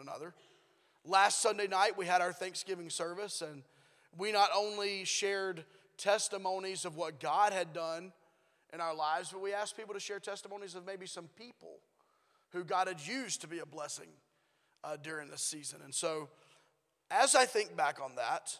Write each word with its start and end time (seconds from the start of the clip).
another. 0.00 0.34
Last 1.04 1.40
Sunday 1.40 1.66
night, 1.66 1.96
we 1.96 2.06
had 2.06 2.20
our 2.20 2.32
Thanksgiving 2.32 2.90
service, 2.90 3.42
and 3.42 3.62
we 4.18 4.32
not 4.32 4.50
only 4.54 5.04
shared 5.04 5.64
testimonies 5.96 6.84
of 6.84 6.96
what 6.96 7.20
God 7.20 7.52
had 7.52 7.72
done 7.72 8.12
in 8.72 8.80
our 8.80 8.94
lives, 8.94 9.30
but 9.32 9.40
we 9.40 9.52
asked 9.52 9.76
people 9.76 9.94
to 9.94 10.00
share 10.00 10.18
testimonies 10.18 10.74
of 10.74 10.84
maybe 10.84 11.06
some 11.06 11.28
people 11.36 11.78
who 12.50 12.64
God 12.64 12.88
had 12.88 13.00
used 13.06 13.40
to 13.42 13.48
be 13.48 13.60
a 13.60 13.66
blessing 13.66 14.08
uh, 14.84 14.96
during 15.02 15.28
this 15.30 15.42
season. 15.42 15.80
And 15.84 15.94
so, 15.94 16.28
as 17.10 17.34
I 17.34 17.44
think 17.44 17.76
back 17.76 18.00
on 18.02 18.16
that, 18.16 18.58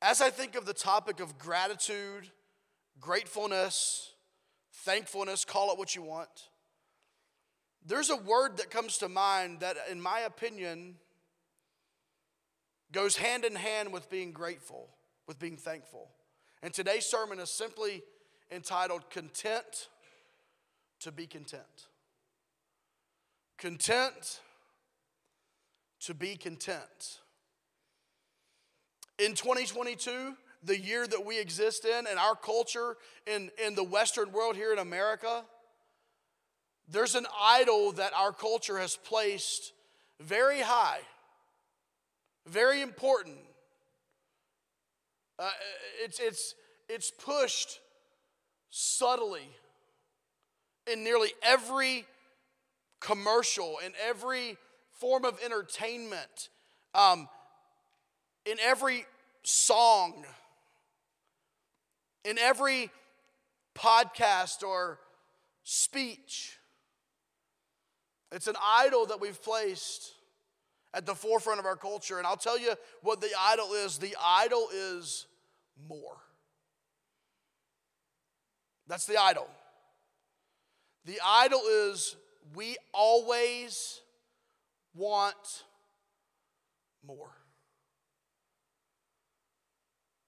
as 0.00 0.20
I 0.20 0.30
think 0.30 0.56
of 0.56 0.66
the 0.66 0.74
topic 0.74 1.20
of 1.20 1.38
gratitude, 1.38 2.28
gratefulness, 3.00 4.12
thankfulness, 4.72 5.44
call 5.44 5.72
it 5.72 5.78
what 5.78 5.94
you 5.94 6.02
want, 6.02 6.48
there's 7.86 8.10
a 8.10 8.16
word 8.16 8.58
that 8.58 8.70
comes 8.70 8.98
to 8.98 9.08
mind 9.08 9.60
that, 9.60 9.76
in 9.90 10.00
my 10.00 10.20
opinion, 10.20 10.96
goes 12.92 13.16
hand 13.16 13.44
in 13.44 13.54
hand 13.54 13.92
with 13.92 14.10
being 14.10 14.32
grateful, 14.32 14.88
with 15.26 15.38
being 15.38 15.56
thankful. 15.56 16.10
And 16.62 16.72
today's 16.72 17.06
sermon 17.06 17.40
is 17.40 17.50
simply 17.50 18.02
entitled 18.50 19.10
Content 19.10 19.88
to 21.00 21.10
be 21.10 21.26
Content. 21.26 21.62
Content 23.58 24.40
to 26.02 26.14
be 26.14 26.36
content. 26.36 27.20
In 29.18 29.34
2022, 29.34 30.34
the 30.64 30.78
year 30.78 31.06
that 31.06 31.24
we 31.24 31.38
exist 31.40 31.84
in, 31.84 32.06
and 32.06 32.18
our 32.18 32.34
culture 32.34 32.96
in, 33.26 33.50
in 33.64 33.74
the 33.74 33.84
Western 33.84 34.32
world 34.32 34.56
here 34.56 34.72
in 34.72 34.78
America, 34.78 35.44
there's 36.88 37.14
an 37.14 37.26
idol 37.40 37.92
that 37.92 38.12
our 38.14 38.32
culture 38.32 38.78
has 38.78 38.96
placed 38.96 39.72
very 40.20 40.60
high, 40.60 41.00
very 42.46 42.82
important. 42.82 43.38
Uh, 45.38 45.50
it's, 46.02 46.20
it's, 46.20 46.54
it's 46.88 47.10
pushed 47.10 47.80
subtly 48.70 49.48
in 50.90 51.04
nearly 51.04 51.30
every 51.42 52.06
commercial, 53.00 53.76
in 53.84 53.92
every 54.06 54.56
form 54.92 55.24
of 55.24 55.38
entertainment, 55.44 56.48
um, 56.94 57.28
in 58.46 58.58
every 58.60 59.04
song, 59.42 60.24
in 62.24 62.38
every 62.38 62.90
podcast 63.74 64.62
or 64.62 64.98
speech. 65.64 66.58
It's 68.32 68.46
an 68.46 68.56
idol 68.62 69.06
that 69.06 69.20
we've 69.20 69.40
placed 69.42 70.12
at 70.94 71.06
the 71.06 71.14
forefront 71.14 71.60
of 71.60 71.66
our 71.66 71.76
culture. 71.76 72.18
And 72.18 72.26
I'll 72.26 72.36
tell 72.36 72.58
you 72.58 72.74
what 73.02 73.20
the 73.20 73.30
idol 73.38 73.72
is 73.72 73.98
the 73.98 74.16
idol 74.22 74.68
is 74.72 75.26
more. 75.88 76.16
That's 78.86 79.06
the 79.06 79.16
idol. 79.16 79.48
The 81.04 81.20
idol 81.24 81.60
is 81.66 82.16
we 82.54 82.76
always 82.92 84.00
want 84.94 85.64
more. 87.06 87.30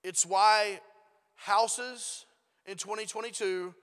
It's 0.02 0.26
why 0.26 0.80
houses 1.36 2.26
in 2.66 2.76
2022 2.76 3.74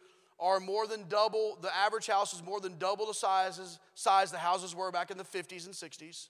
are 0.41 0.59
more 0.59 0.87
than 0.87 1.07
double, 1.07 1.57
the 1.61 1.73
average 1.75 2.07
house 2.07 2.33
is 2.33 2.43
more 2.43 2.59
than 2.59 2.77
double 2.79 3.05
the 3.05 3.13
sizes, 3.13 3.79
size 3.93 4.31
the 4.31 4.37
houses 4.37 4.75
were 4.75 4.91
back 4.91 5.11
in 5.11 5.17
the 5.17 5.23
50s 5.23 5.65
and 5.65 5.75
60s. 5.75 6.29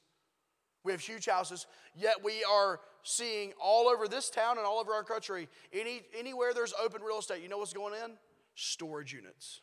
We 0.84 0.92
have 0.92 1.02
huge 1.02 1.28
houses, 1.28 1.66
yet 1.96 2.24
we 2.24 2.44
are 2.44 2.82
seeing 3.04 3.54
all 3.60 3.88
over 3.88 4.08
this 4.08 4.30
town 4.30 4.58
and 4.58 4.66
all 4.68 4.80
over 4.80 4.94
our 4.94 5.04
country, 5.04 5.48
any, 5.72 6.02
anywhere 6.18 6.54
there's 6.54 6.74
open 6.84 7.02
real 7.02 7.20
estate, 7.20 7.42
you 7.42 7.50
know 7.50 7.60
what's 7.60 7.74
going 7.74 7.94
in? 8.04 8.12
Storage 8.56 9.14
units. 9.14 9.62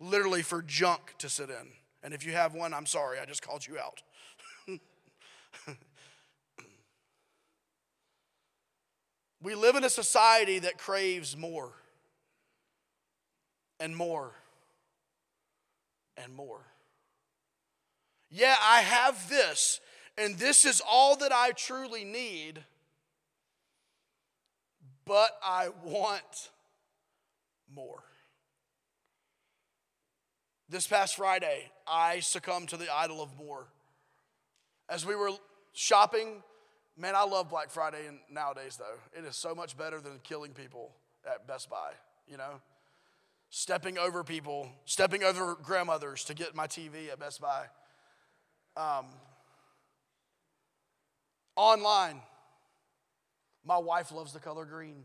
Literally 0.00 0.42
for 0.42 0.62
junk 0.62 1.14
to 1.18 1.28
sit 1.28 1.50
in. 1.50 1.72
And 2.02 2.14
if 2.14 2.24
you 2.24 2.32
have 2.32 2.54
one, 2.54 2.72
I'm 2.72 2.86
sorry, 2.86 3.18
I 3.18 3.24
just 3.24 3.42
called 3.42 3.66
you 3.66 3.78
out. 3.78 4.02
We 9.40 9.54
live 9.54 9.76
in 9.76 9.84
a 9.84 9.90
society 9.90 10.58
that 10.60 10.78
craves 10.78 11.36
more 11.36 11.72
and 13.78 13.96
more 13.96 14.32
and 16.16 16.34
more. 16.34 16.60
Yeah, 18.30 18.56
I 18.60 18.80
have 18.80 19.28
this, 19.28 19.80
and 20.16 20.36
this 20.36 20.64
is 20.64 20.82
all 20.86 21.16
that 21.16 21.32
I 21.32 21.52
truly 21.52 22.04
need, 22.04 22.64
but 25.06 25.30
I 25.42 25.68
want 25.84 26.50
more. 27.72 28.02
This 30.68 30.86
past 30.86 31.16
Friday, 31.16 31.70
I 31.86 32.20
succumbed 32.20 32.68
to 32.70 32.76
the 32.76 32.94
idol 32.94 33.22
of 33.22 33.38
more. 33.38 33.68
As 34.88 35.06
we 35.06 35.14
were 35.14 35.30
shopping 35.72 36.42
Man, 37.00 37.14
I 37.14 37.22
love 37.22 37.48
Black 37.48 37.70
Friday 37.70 38.08
and 38.08 38.18
nowadays 38.28 38.76
though. 38.76 39.18
It 39.18 39.24
is 39.24 39.36
so 39.36 39.54
much 39.54 39.78
better 39.78 40.00
than 40.00 40.18
killing 40.24 40.50
people 40.50 40.90
at 41.24 41.46
Best 41.46 41.70
Buy, 41.70 41.92
you 42.28 42.36
know? 42.36 42.60
Stepping 43.50 43.98
over 43.98 44.24
people, 44.24 44.68
stepping 44.84 45.22
over 45.22 45.56
grandmothers 45.62 46.24
to 46.24 46.34
get 46.34 46.56
my 46.56 46.66
TV 46.66 47.08
at 47.12 47.20
Best 47.20 47.40
Buy. 47.40 47.66
Um, 48.76 49.06
online, 51.54 52.20
my 53.64 53.78
wife 53.78 54.10
loves 54.10 54.32
the 54.32 54.40
color 54.40 54.64
green. 54.64 55.04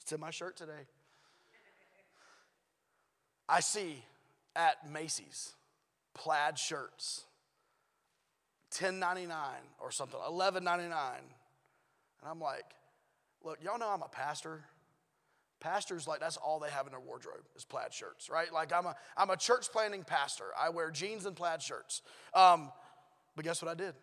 It's 0.00 0.12
in 0.12 0.20
my 0.20 0.30
shirt 0.30 0.58
today. 0.58 0.72
I 3.48 3.60
see 3.60 4.02
at 4.54 4.90
Macy's 4.90 5.54
plaid 6.14 6.58
shirts 6.58 7.24
10.99 8.74 9.30
or 9.80 9.90
something, 9.90 10.18
11.99. 10.18 10.80
And 10.80 10.92
I'm 12.24 12.40
like, 12.40 12.64
look, 13.44 13.58
y'all 13.62 13.78
know 13.78 13.88
I'm 13.88 14.02
a 14.02 14.08
pastor. 14.08 14.64
Pastors, 15.60 16.06
like, 16.06 16.20
that's 16.20 16.36
all 16.36 16.58
they 16.58 16.70
have 16.70 16.86
in 16.86 16.92
their 16.92 17.00
wardrobe 17.00 17.44
is 17.56 17.64
plaid 17.64 17.92
shirts, 17.92 18.28
right? 18.28 18.52
Like, 18.52 18.72
I'm 18.72 18.86
a, 18.86 18.94
I'm 19.16 19.30
a 19.30 19.36
church 19.36 19.70
planting 19.72 20.04
pastor. 20.04 20.44
I 20.58 20.68
wear 20.68 20.90
jeans 20.90 21.24
and 21.24 21.34
plaid 21.34 21.62
shirts. 21.62 22.02
Um, 22.34 22.70
but 23.34 23.44
guess 23.44 23.62
what 23.62 23.70
I 23.70 23.74
did? 23.74 23.94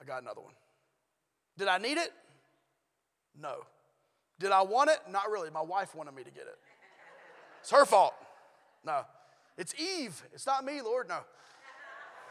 I 0.00 0.04
got 0.04 0.22
another 0.22 0.40
one. 0.40 0.54
Did 1.56 1.68
I 1.68 1.78
need 1.78 1.98
it? 1.98 2.12
No. 3.40 3.56
Did 4.38 4.52
I 4.52 4.62
want 4.62 4.90
it? 4.90 4.98
Not 5.10 5.30
really. 5.30 5.50
My 5.50 5.62
wife 5.62 5.94
wanted 5.94 6.14
me 6.14 6.22
to 6.22 6.30
get 6.30 6.44
it. 6.44 6.58
It's 7.60 7.70
her 7.70 7.84
fault. 7.84 8.14
No. 8.84 9.02
It's 9.56 9.74
Eve. 9.74 10.22
It's 10.32 10.46
not 10.46 10.64
me, 10.64 10.80
Lord. 10.80 11.08
No. 11.08 11.18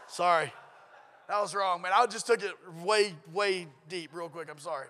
Sorry. 0.07 0.51
That 1.27 1.41
was 1.41 1.53
wrong, 1.53 1.81
man. 1.81 1.91
I 1.93 2.05
just 2.05 2.25
took 2.25 2.41
it 2.41 2.53
way, 2.81 3.13
way 3.33 3.67
deep 3.89 4.11
real 4.13 4.29
quick. 4.29 4.49
I'm 4.49 4.59
sorry. 4.59 4.87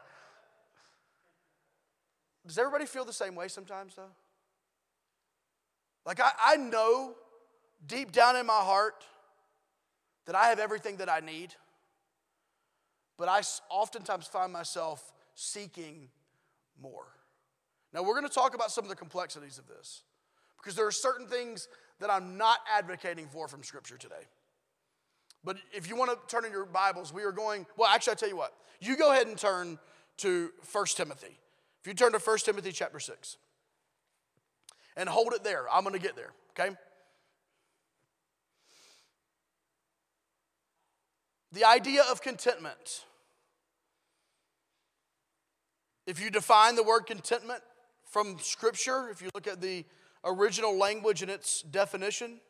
Does 2.45 2.57
everybody 2.57 2.85
feel 2.85 3.03
the 3.03 3.13
same 3.13 3.35
way 3.35 3.47
sometimes, 3.47 3.95
though? 3.95 4.11
Like, 6.05 6.21
I, 6.21 6.31
I 6.41 6.55
know 6.55 7.15
deep 7.85 8.11
down 8.11 8.35
in 8.35 8.45
my 8.45 8.53
heart 8.53 9.03
that 10.25 10.35
I 10.35 10.47
have 10.47 10.59
everything 10.59 10.97
that 10.97 11.09
I 11.09 11.19
need, 11.19 11.53
but 13.17 13.27
I 13.27 13.41
oftentimes 13.69 14.27
find 14.27 14.53
myself 14.53 15.11
seeking 15.35 16.09
more. 16.81 17.07
Now, 17.93 18.03
we're 18.03 18.13
going 18.13 18.27
to 18.27 18.33
talk 18.33 18.53
about 18.53 18.71
some 18.71 18.85
of 18.85 18.89
the 18.89 18.95
complexities 18.95 19.57
of 19.57 19.67
this 19.67 20.03
because 20.57 20.75
there 20.75 20.85
are 20.85 20.91
certain 20.91 21.27
things 21.27 21.67
that 21.99 22.11
I'm 22.11 22.37
not 22.37 22.59
advocating 22.71 23.27
for 23.27 23.47
from 23.47 23.63
Scripture 23.63 23.97
today. 23.97 24.15
But 25.47 25.59
if 25.71 25.87
you 25.87 25.95
want 25.95 26.11
to 26.11 26.17
turn 26.27 26.43
in 26.43 26.51
your 26.51 26.65
Bibles, 26.65 27.13
we 27.13 27.23
are 27.23 27.31
going, 27.31 27.65
well, 27.77 27.87
actually, 27.87 28.11
I'll 28.11 28.17
tell 28.17 28.27
you 28.27 28.35
what. 28.35 28.53
You 28.81 28.97
go 28.97 29.13
ahead 29.13 29.27
and 29.27 29.37
turn 29.37 29.79
to 30.17 30.51
1 30.73 30.85
Timothy. 30.87 31.39
If 31.79 31.87
you 31.87 31.93
turn 31.93 32.11
to 32.11 32.19
1 32.19 32.37
Timothy 32.39 32.73
chapter 32.73 32.99
6 32.99 33.37
and 34.97 35.07
hold 35.07 35.31
it 35.31 35.45
there, 35.45 35.63
I'm 35.71 35.83
going 35.83 35.95
to 35.95 36.01
get 36.01 36.17
there, 36.17 36.33
okay? 36.51 36.75
The 41.53 41.63
idea 41.63 42.03
of 42.11 42.21
contentment. 42.21 43.05
If 46.05 46.21
you 46.21 46.29
define 46.29 46.75
the 46.75 46.83
word 46.83 47.05
contentment 47.05 47.61
from 48.03 48.37
Scripture, 48.39 49.07
if 49.09 49.21
you 49.21 49.29
look 49.33 49.47
at 49.47 49.61
the 49.61 49.85
original 50.25 50.77
language 50.77 51.21
and 51.21 51.31
its 51.31 51.61
definition, 51.61 52.41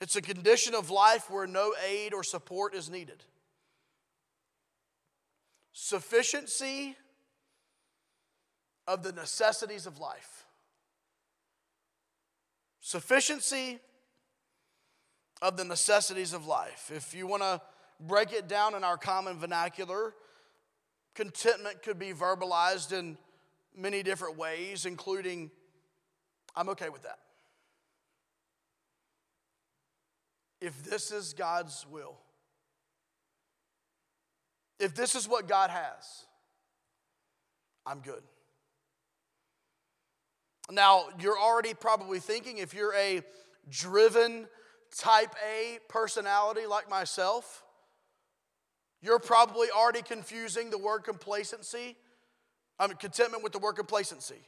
it's 0.00 0.16
a 0.16 0.22
condition 0.22 0.74
of 0.74 0.90
life 0.90 1.30
where 1.30 1.46
no 1.46 1.74
aid 1.86 2.14
or 2.14 2.24
support 2.24 2.74
is 2.74 2.88
needed. 2.88 3.22
Sufficiency 5.72 6.96
of 8.86 9.02
the 9.02 9.12
necessities 9.12 9.86
of 9.86 9.98
life. 9.98 10.44
Sufficiency 12.80 13.78
of 15.42 15.56
the 15.56 15.64
necessities 15.64 16.32
of 16.32 16.46
life. 16.46 16.90
If 16.94 17.14
you 17.14 17.26
want 17.26 17.42
to 17.42 17.60
break 18.00 18.32
it 18.32 18.48
down 18.48 18.74
in 18.74 18.82
our 18.82 18.96
common 18.96 19.38
vernacular, 19.38 20.14
contentment 21.14 21.82
could 21.82 21.98
be 21.98 22.12
verbalized 22.12 22.92
in 22.92 23.18
many 23.76 24.02
different 24.02 24.36
ways, 24.36 24.86
including, 24.86 25.50
I'm 26.56 26.68
okay 26.70 26.88
with 26.88 27.02
that. 27.02 27.18
If 30.60 30.84
this 30.84 31.10
is 31.10 31.32
God's 31.32 31.86
will, 31.90 32.18
if 34.78 34.94
this 34.94 35.14
is 35.14 35.28
what 35.28 35.48
God 35.48 35.70
has, 35.70 36.26
I'm 37.86 38.00
good. 38.00 38.22
Now, 40.70 41.04
you're 41.18 41.38
already 41.38 41.74
probably 41.74 42.20
thinking 42.20 42.58
if 42.58 42.74
you're 42.74 42.94
a 42.94 43.22
driven 43.68 44.46
type 44.96 45.34
A 45.46 45.78
personality 45.88 46.66
like 46.66 46.88
myself, 46.88 47.64
you're 49.02 49.18
probably 49.18 49.68
already 49.74 50.02
confusing 50.02 50.70
the 50.70 50.78
word 50.78 51.00
complacency, 51.00 51.96
I 52.78 52.86
mean, 52.86 52.96
contentment 52.96 53.42
with 53.42 53.52
the 53.52 53.58
word 53.58 53.74
complacency. 53.74 54.42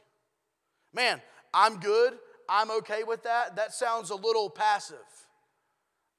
Man, 0.93 1.21
I'm 1.53 1.79
good. 1.79 2.13
I'm 2.47 2.71
okay 2.71 3.03
with 3.03 3.23
that. 3.23 3.55
That 3.55 3.73
sounds 3.73 4.09
a 4.09 4.15
little 4.15 4.49
passive. 4.49 4.97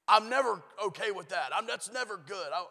I'm 0.07 0.29
never 0.29 0.61
okay 0.85 1.11
with 1.11 1.29
that. 1.29 1.49
I'm, 1.55 1.67
that's 1.67 1.91
never 1.91 2.17
good. 2.17 2.47
I, 2.53 2.65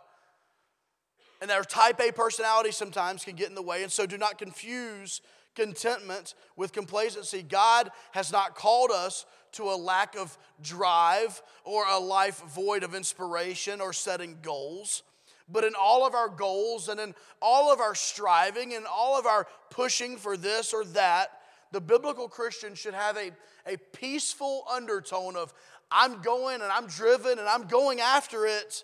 and 1.40 1.50
their 1.50 1.64
type 1.64 2.00
A 2.00 2.12
personality 2.12 2.70
sometimes 2.70 3.24
can 3.24 3.36
get 3.36 3.48
in 3.48 3.54
the 3.54 3.62
way. 3.62 3.82
And 3.82 3.92
so 3.92 4.06
do 4.06 4.16
not 4.16 4.38
confuse 4.38 5.20
contentment 5.54 6.34
with 6.56 6.72
complacency. 6.72 7.42
God 7.42 7.90
has 8.12 8.32
not 8.32 8.54
called 8.54 8.90
us 8.90 9.26
to 9.52 9.64
a 9.64 9.76
lack 9.76 10.16
of 10.16 10.36
drive 10.62 11.42
or 11.64 11.84
a 11.86 11.98
life 11.98 12.42
void 12.54 12.82
of 12.82 12.94
inspiration 12.94 13.80
or 13.80 13.92
setting 13.92 14.38
goals. 14.42 15.02
But 15.48 15.64
in 15.64 15.74
all 15.78 16.06
of 16.06 16.14
our 16.14 16.28
goals 16.28 16.88
and 16.88 16.98
in 16.98 17.14
all 17.42 17.72
of 17.72 17.80
our 17.80 17.94
striving 17.94 18.74
and 18.74 18.86
all 18.86 19.18
of 19.18 19.26
our 19.26 19.46
pushing 19.70 20.16
for 20.16 20.36
this 20.36 20.72
or 20.72 20.84
that, 20.86 21.30
the 21.70 21.80
biblical 21.80 22.28
Christian 22.28 22.74
should 22.74 22.94
have 22.94 23.16
a, 23.16 23.32
a 23.66 23.76
peaceful 23.92 24.64
undertone 24.72 25.36
of, 25.36 25.52
I'm 25.96 26.20
going 26.22 26.60
and 26.60 26.72
I'm 26.72 26.88
driven 26.88 27.38
and 27.38 27.48
I'm 27.48 27.68
going 27.68 28.00
after 28.00 28.46
it. 28.46 28.82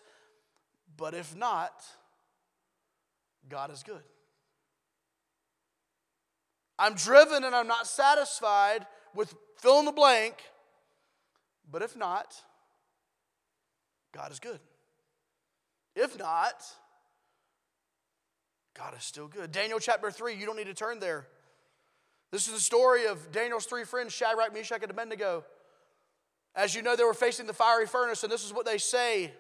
But 0.97 1.13
if 1.13 1.35
not, 1.35 1.73
God 3.49 3.73
is 3.73 3.83
good. 3.83 4.03
I'm 6.79 6.95
driven 6.95 7.43
and 7.43 7.55
I'm 7.55 7.67
not 7.67 7.87
satisfied 7.87 8.87
with 9.15 9.35
fill 9.59 9.81
in 9.81 9.87
the 9.87 9.93
blank, 9.93 10.37
but 11.71 11.83
if 11.83 11.97
not, 11.97 12.35
God 14.13 14.31
is 14.31 14.39
good. 14.39 14.61
If 15.97 16.17
not, 16.19 16.63
God 18.75 18.95
is 18.97 19.05
still 19.05 19.27
good. 19.27 19.51
Daniel 19.51 19.81
chapter 19.81 20.11
3, 20.11 20.37
you 20.37 20.47
don't 20.47 20.57
need 20.57 20.69
to 20.69 20.75
turn 20.75 21.01
there. 21.01 21.27
This 22.31 22.47
is 22.47 22.55
the 22.55 22.61
story 22.61 23.07
of 23.07 23.33
Daniel's 23.33 23.67
three 23.67 23.85
friends, 23.85 24.13
Shadrach, 24.13 24.55
Meshach, 24.55 24.83
and 24.83 24.91
Abednego. 24.91 25.45
As 26.55 26.75
you 26.75 26.83
know, 26.83 26.97
they 26.97 27.05
were 27.05 27.15
facing 27.15 27.47
the 27.47 27.53
fiery 27.53 27.87
furnace, 27.87 28.23
and 28.23 28.33
this 28.33 28.45
is 28.45 28.53
what 28.53 28.67
they 28.67 28.79
say 28.79 29.33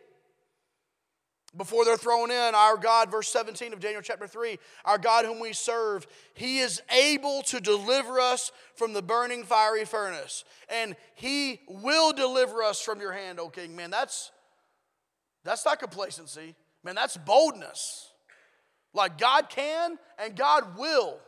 before 1.56 1.84
they're 1.84 1.96
thrown 1.96 2.30
in, 2.30 2.54
our 2.54 2.76
God, 2.76 3.10
verse 3.10 3.28
17 3.28 3.72
of 3.72 3.80
Daniel 3.80 4.02
chapter 4.02 4.26
3, 4.26 4.58
our 4.84 4.98
God 4.98 5.24
whom 5.24 5.40
we 5.40 5.52
serve, 5.52 6.06
he 6.34 6.60
is 6.60 6.80
able 6.90 7.42
to 7.42 7.60
deliver 7.60 8.20
us 8.20 8.52
from 8.76 8.92
the 8.92 9.02
burning 9.02 9.42
fiery 9.42 9.84
furnace. 9.84 10.44
And 10.68 10.94
he 11.14 11.60
will 11.68 12.12
deliver 12.12 12.62
us 12.62 12.80
from 12.80 13.00
your 13.00 13.12
hand, 13.12 13.40
O 13.40 13.48
king. 13.48 13.74
Man, 13.74 13.90
that's 13.90 14.30
that's 15.42 15.64
not 15.64 15.80
complacency. 15.80 16.54
Man, 16.84 16.94
that's 16.94 17.16
boldness. 17.16 18.12
Like 18.92 19.18
God 19.18 19.48
can 19.48 19.98
and 20.18 20.36
God 20.36 20.78
will. 20.78 21.18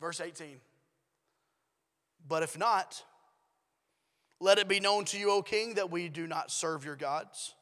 Verse 0.00 0.20
18. 0.20 0.60
But 2.28 2.42
if 2.42 2.56
not, 2.56 3.02
let 4.40 4.58
it 4.58 4.68
be 4.68 4.80
known 4.80 5.04
to 5.06 5.18
you, 5.18 5.30
O 5.30 5.42
king, 5.42 5.74
that 5.74 5.90
we 5.90 6.08
do 6.08 6.26
not 6.26 6.50
serve 6.50 6.84
your 6.84 6.96
gods 6.96 7.54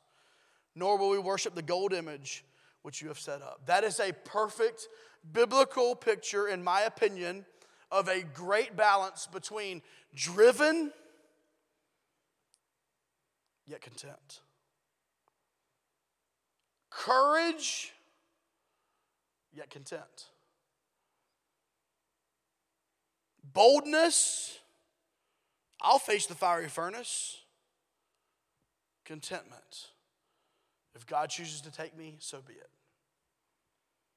nor 0.79 0.97
will 0.97 1.11
we 1.11 1.19
worship 1.19 1.55
the 1.55 1.63
gold 1.63 1.93
image 1.93 2.45
which 2.83 3.03
you 3.03 3.09
have 3.09 3.19
set 3.19 3.43
up. 3.43 3.61
That 3.67 3.83
is 3.83 3.99
a 3.99 4.13
perfect 4.13 4.87
biblical 5.33 5.97
picture, 5.97 6.47
in 6.47 6.63
my 6.63 6.83
opinion, 6.83 7.45
of 7.91 8.09
a 8.09 8.23
great 8.23 8.77
balance 8.77 9.27
between 9.27 9.83
driven 10.15 10.93
yet 13.67 13.81
content, 13.81 14.41
courage 16.91 17.93
yet 19.53 19.69
content, 19.69 20.29
boldness. 23.53 24.58
I'll 25.81 25.99
face 25.99 26.27
the 26.27 26.35
fiery 26.35 26.69
furnace. 26.69 27.39
Contentment. 29.05 29.89
If 30.95 31.07
God 31.07 31.31
chooses 31.31 31.61
to 31.63 31.71
take 31.71 31.97
me, 31.97 32.17
so 32.19 32.41
be 32.47 32.55
it. 32.55 32.71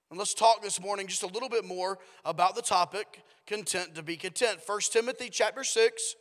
And 0.09 0.19
let's 0.19 0.33
talk 0.33 0.61
this 0.61 0.81
morning 0.81 1.07
just 1.07 1.23
a 1.23 1.27
little 1.27 1.47
bit 1.47 1.63
more 1.63 1.97
about 2.25 2.55
the 2.55 2.61
topic 2.61 3.23
content 3.47 3.95
to 3.95 4.03
be 4.03 4.17
content. 4.17 4.59
1 4.65 4.79
Timothy 4.91 5.29
chapter 5.29 5.63
6 5.63 6.15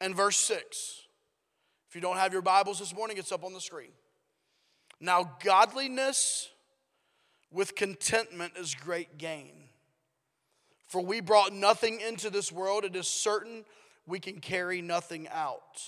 and 0.00 0.16
verse 0.16 0.36
6. 0.38 1.02
If 1.88 1.94
you 1.94 2.00
don't 2.00 2.16
have 2.16 2.32
your 2.32 2.42
Bibles 2.42 2.80
this 2.80 2.92
morning, 2.92 3.18
it's 3.18 3.30
up 3.30 3.44
on 3.44 3.52
the 3.52 3.60
screen. 3.60 3.92
Now, 5.00 5.36
godliness 5.44 6.48
with 7.52 7.76
contentment 7.76 8.54
is 8.58 8.74
great 8.74 9.18
gain. 9.18 9.52
For 10.86 11.00
we 11.00 11.20
brought 11.20 11.52
nothing 11.52 12.00
into 12.00 12.30
this 12.30 12.50
world, 12.50 12.84
it 12.84 12.96
is 12.96 13.06
certain 13.06 13.64
we 14.06 14.20
can 14.20 14.40
carry 14.40 14.82
nothing 14.82 15.28
out. 15.28 15.82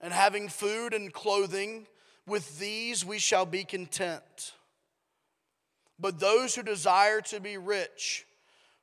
And 0.00 0.12
having 0.12 0.48
food 0.48 0.94
and 0.94 1.12
clothing, 1.12 1.86
with 2.26 2.58
these 2.58 3.04
we 3.04 3.18
shall 3.18 3.46
be 3.46 3.64
content. 3.64 4.52
But 5.98 6.20
those 6.20 6.54
who 6.54 6.62
desire 6.62 7.20
to 7.22 7.40
be 7.40 7.56
rich 7.56 8.26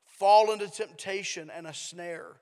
fall 0.05 0.51
into 0.51 0.69
temptation 0.69 1.51
and 1.55 1.67
a 1.67 1.73
snare, 1.73 2.37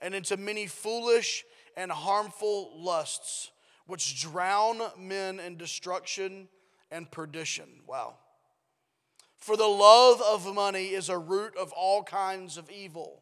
and 0.00 0.14
into 0.14 0.36
many 0.36 0.66
foolish 0.66 1.44
and 1.76 1.90
harmful 1.90 2.72
lusts, 2.76 3.50
which 3.86 4.20
drown 4.20 4.80
men 4.98 5.40
in 5.40 5.56
destruction 5.56 6.48
and 6.90 7.10
perdition. 7.10 7.68
Wow. 7.86 8.16
For 9.38 9.56
the 9.56 9.66
love 9.66 10.20
of 10.20 10.54
money 10.54 10.88
is 10.88 11.08
a 11.08 11.16
root 11.16 11.56
of 11.56 11.72
all 11.72 12.02
kinds 12.02 12.58
of 12.58 12.70
evil, 12.70 13.19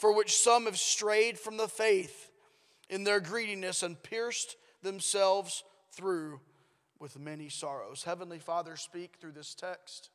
for 0.00 0.16
which 0.16 0.38
some 0.38 0.64
have 0.64 0.78
strayed 0.78 1.38
from 1.38 1.58
the 1.58 1.68
faith 1.68 2.30
in 2.88 3.04
their 3.04 3.20
greediness 3.20 3.82
and 3.82 4.02
pierced 4.02 4.56
themselves 4.82 5.62
through 5.92 6.40
with 6.98 7.18
many 7.18 7.50
sorrows. 7.50 8.04
Heavenly 8.04 8.38
Father, 8.38 8.76
speak 8.76 9.16
through 9.20 9.32
this 9.32 9.54
text. 9.54 10.08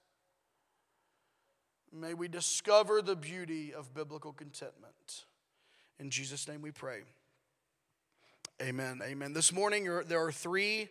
May 1.94 2.16
we 2.16 2.28
discover 2.28 3.04
the 3.04 3.16
beauty 3.16 3.76
of 3.76 3.94
biblical 3.94 4.34
contentment. 4.34 5.26
In 6.00 6.10
Jesus' 6.10 6.48
name 6.48 6.64
we 6.64 6.72
pray. 6.72 7.02
Amen. 8.60 9.02
Amen. 9.04 9.34
This 9.34 9.54
morning, 9.54 9.88
there 10.08 10.26
are 10.26 10.32
three 10.32 10.90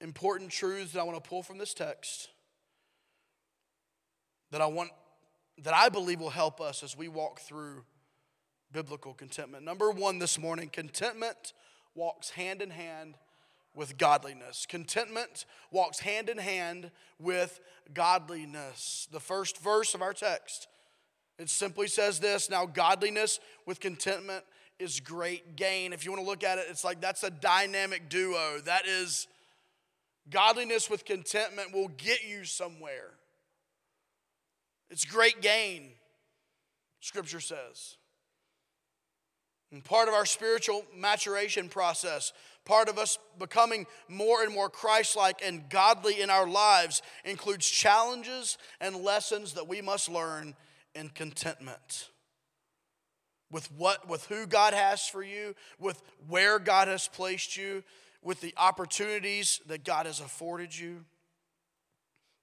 important 0.00 0.50
truths 0.50 0.92
that 0.92 1.00
I 1.00 1.04
want 1.04 1.22
to 1.22 1.28
pull 1.28 1.44
from 1.44 1.58
this 1.58 1.74
text 1.74 2.28
that 4.50 4.60
I 4.60 4.66
want 4.66 4.90
that 5.62 5.74
I 5.74 5.88
believe 5.88 6.20
will 6.20 6.30
help 6.30 6.60
us 6.60 6.82
as 6.82 6.96
we 6.96 7.08
walk 7.08 7.40
through 7.40 7.84
biblical 8.72 9.14
contentment. 9.14 9.64
Number 9.64 9.90
1 9.90 10.18
this 10.18 10.38
morning, 10.38 10.68
contentment 10.68 11.52
walks 11.94 12.30
hand 12.30 12.60
in 12.60 12.70
hand 12.70 13.14
with 13.74 13.98
godliness. 13.98 14.66
Contentment 14.66 15.46
walks 15.70 16.00
hand 16.00 16.28
in 16.28 16.38
hand 16.38 16.90
with 17.18 17.60
godliness. 17.92 19.08
The 19.12 19.20
first 19.20 19.58
verse 19.58 19.94
of 19.94 20.02
our 20.02 20.12
text, 20.12 20.68
it 21.38 21.48
simply 21.48 21.88
says 21.88 22.20
this 22.20 22.50
Now, 22.50 22.66
godliness 22.66 23.40
with 23.66 23.80
contentment 23.80 24.44
is 24.78 25.00
great 25.00 25.56
gain. 25.56 25.92
If 25.92 26.04
you 26.04 26.10
want 26.10 26.22
to 26.22 26.28
look 26.28 26.44
at 26.44 26.58
it, 26.58 26.66
it's 26.68 26.84
like 26.84 27.00
that's 27.00 27.22
a 27.22 27.30
dynamic 27.30 28.08
duo. 28.08 28.60
That 28.64 28.86
is, 28.86 29.28
godliness 30.30 30.90
with 30.90 31.04
contentment 31.04 31.72
will 31.72 31.88
get 31.88 32.24
you 32.24 32.44
somewhere. 32.44 33.12
It's 34.94 35.04
great 35.04 35.42
gain, 35.42 35.90
Scripture 37.00 37.40
says. 37.40 37.96
And 39.72 39.82
part 39.82 40.06
of 40.06 40.14
our 40.14 40.24
spiritual 40.24 40.84
maturation 40.96 41.68
process, 41.68 42.32
part 42.64 42.88
of 42.88 42.96
us 42.96 43.18
becoming 43.36 43.88
more 44.06 44.44
and 44.44 44.54
more 44.54 44.70
Christ 44.70 45.16
like 45.16 45.42
and 45.44 45.68
godly 45.68 46.20
in 46.20 46.30
our 46.30 46.46
lives, 46.46 47.02
includes 47.24 47.68
challenges 47.68 48.56
and 48.80 49.02
lessons 49.02 49.54
that 49.54 49.66
we 49.66 49.82
must 49.82 50.08
learn 50.08 50.54
in 50.94 51.08
contentment. 51.08 52.10
with 53.50 53.68
what 53.72 54.08
with 54.08 54.26
who 54.26 54.46
God 54.46 54.74
has 54.74 55.08
for 55.08 55.24
you, 55.24 55.56
with 55.80 56.00
where 56.28 56.60
God 56.60 56.86
has 56.86 57.08
placed 57.08 57.56
you, 57.56 57.82
with 58.22 58.40
the 58.40 58.54
opportunities 58.56 59.60
that 59.66 59.84
God 59.84 60.06
has 60.06 60.20
afforded 60.20 60.76
you. 60.78 61.04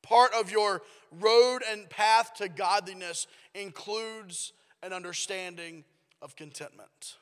Part 0.01 0.33
of 0.33 0.51
your 0.51 0.81
road 1.11 1.59
and 1.69 1.89
path 1.89 2.33
to 2.35 2.49
godliness 2.49 3.27
includes 3.53 4.53
an 4.81 4.93
understanding 4.93 5.83
of 6.21 6.35
contentment. 6.35 7.17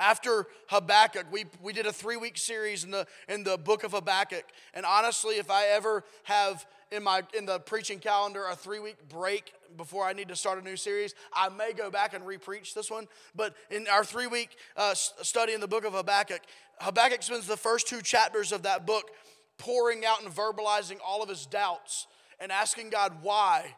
After 0.00 0.46
Habakkuk, 0.66 1.26
we, 1.30 1.44
we 1.62 1.72
did 1.72 1.86
a 1.86 1.92
three 1.92 2.16
week 2.16 2.36
series 2.36 2.82
in 2.82 2.90
the, 2.90 3.06
in 3.28 3.44
the 3.44 3.56
book 3.56 3.84
of 3.84 3.92
Habakkuk. 3.92 4.44
And 4.74 4.84
honestly, 4.84 5.36
if 5.36 5.50
I 5.50 5.66
ever 5.66 6.02
have 6.24 6.66
in, 6.90 7.04
my, 7.04 7.22
in 7.36 7.46
the 7.46 7.60
preaching 7.60 7.98
calendar 8.00 8.44
a 8.50 8.56
three 8.56 8.80
week 8.80 8.96
break 9.08 9.52
before 9.76 10.04
I 10.04 10.12
need 10.12 10.28
to 10.28 10.36
start 10.36 10.60
a 10.60 10.64
new 10.64 10.76
series, 10.76 11.14
I 11.32 11.50
may 11.50 11.72
go 11.72 11.88
back 11.88 12.14
and 12.14 12.24
repreach 12.24 12.74
this 12.74 12.90
one. 12.90 13.06
But 13.36 13.54
in 13.70 13.86
our 13.86 14.04
three 14.04 14.26
week 14.26 14.56
uh, 14.76 14.94
study 14.94 15.52
in 15.52 15.60
the 15.60 15.68
book 15.68 15.84
of 15.84 15.92
Habakkuk, 15.92 16.40
Habakkuk 16.80 17.22
spends 17.22 17.46
the 17.46 17.56
first 17.56 17.86
two 17.86 18.02
chapters 18.02 18.50
of 18.50 18.64
that 18.64 18.86
book 18.86 19.10
pouring 19.58 20.04
out 20.04 20.22
and 20.22 20.32
verbalizing 20.32 20.98
all 21.04 21.22
of 21.22 21.28
his 21.28 21.46
doubts 21.46 22.06
and 22.40 22.50
asking 22.50 22.90
God 22.90 23.22
why 23.22 23.74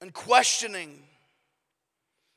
and 0.00 0.12
questioning 0.12 1.02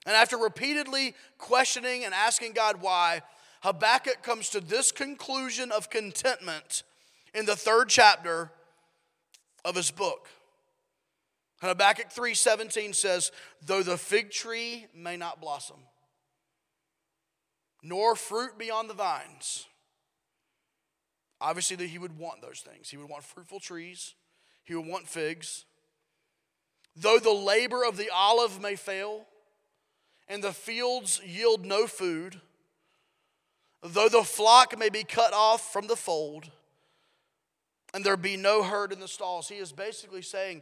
and 0.06 0.16
after 0.16 0.38
repeatedly 0.38 1.14
questioning 1.38 2.06
and 2.06 2.14
asking 2.14 2.54
God 2.54 2.82
why, 2.82 3.22
Habakkuk 3.62 4.24
comes 4.24 4.50
to 4.50 4.60
this 4.60 4.92
conclusion 4.92 5.72
of 5.72 5.90
contentment 5.90 6.84
in 7.34 7.46
the 7.46 7.56
third 7.56 7.90
chapter 7.90 8.52
of 9.64 9.76
his 9.76 9.92
book. 9.92 10.28
Habakkuk 11.62 12.10
3:17 12.10 12.94
says, 12.94 13.32
"Though 13.62 13.84
the 13.84 13.98
fig 13.98 14.32
tree 14.32 14.88
may 14.94 15.16
not 15.16 15.40
blossom, 15.40 15.88
nor 17.84 18.16
fruit 18.16 18.58
be 18.58 18.72
on 18.72 18.88
the 18.88 18.96
vines." 18.96 19.68
Obviously, 21.42 21.76
that 21.78 21.88
he 21.88 21.98
would 21.98 22.20
want 22.20 22.42
those 22.42 22.60
things. 22.60 22.90
He 22.90 22.98
would 22.98 23.10
want 23.10 23.24
fruitful 23.24 23.60
trees. 23.60 24.14
He 24.64 24.76
would 24.76 24.86
want 24.86 25.08
figs. 25.08 25.66
Though 26.96 27.18
the 27.18 27.34
labor 27.34 27.84
of 27.84 27.98
the 27.98 28.10
olive 28.14 28.62
may 28.62 28.76
fail, 28.76 29.26
and 30.28 30.44
the 30.44 30.54
fields 30.54 31.20
yield 31.26 31.66
no 31.66 31.88
food, 31.88 32.40
though 33.82 34.08
the 34.08 34.24
flock 34.24 34.78
may 34.78 34.90
be 34.90 35.04
cut 35.04 35.34
off 35.34 35.74
from 35.74 35.88
the 35.88 35.96
fold, 35.96 36.52
and 37.94 38.04
there 38.04 38.16
be 38.16 38.38
no 38.38 38.62
herd 38.62 38.94
in 38.94 39.00
the 39.00 39.08
stalls. 39.08 39.50
He 39.50 39.56
is 39.56 39.72
basically 39.72 40.22
saying, 40.22 40.62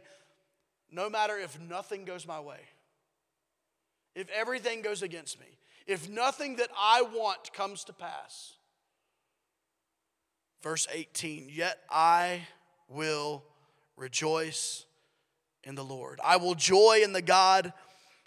no 0.90 1.10
matter 1.10 1.36
if 1.36 1.60
nothing 1.60 2.04
goes 2.04 2.26
my 2.26 2.40
way, 2.40 2.60
if 4.14 4.28
everything 4.30 4.82
goes 4.82 5.02
against 5.02 5.38
me, 5.38 5.46
if 5.86 6.08
nothing 6.08 6.56
that 6.56 6.70
I 6.76 7.02
want 7.02 7.52
comes 7.52 7.84
to 7.84 7.92
pass. 7.92 8.54
Verse 10.62 10.86
18, 10.92 11.48
yet 11.50 11.78
I 11.88 12.46
will 12.88 13.42
rejoice 13.96 14.84
in 15.64 15.74
the 15.74 15.84
Lord. 15.84 16.20
I 16.24 16.36
will 16.36 16.54
joy 16.54 17.00
in 17.02 17.12
the 17.12 17.22
God 17.22 17.72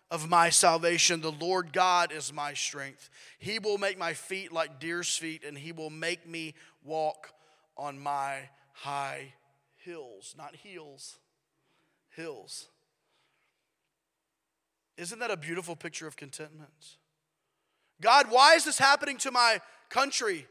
of 0.10 0.30
my 0.30 0.50
salvation. 0.50 1.22
The 1.22 1.32
Lord 1.32 1.74
God 1.74 2.12
is 2.12 2.34
my 2.34 2.54
strength. 2.54 3.10
He 3.40 3.60
will 3.60 3.78
make 3.78 3.98
my 3.98 4.14
feet 4.14 4.52
like 4.52 4.80
deer's 4.80 5.16
feet, 5.16 5.44
and 5.46 5.58
He 5.58 5.72
will 5.72 5.90
make 5.90 6.28
me 6.28 6.54
walk 6.84 7.34
on 7.78 8.00
my 8.00 8.50
high 8.74 9.34
hills. 9.78 10.36
Not 10.38 10.56
heels, 10.56 11.18
hills. 12.16 12.68
Isn't 14.98 15.20
that 15.20 15.32
a 15.32 15.38
beautiful 15.38 15.76
picture 15.76 16.08
of 16.08 16.16
contentment? 16.16 16.98
God, 18.02 18.28
why 18.30 18.54
is 18.56 18.66
this 18.66 18.78
happening 18.78 19.18
to 19.20 19.32
my 19.32 19.60
country? 19.90 20.48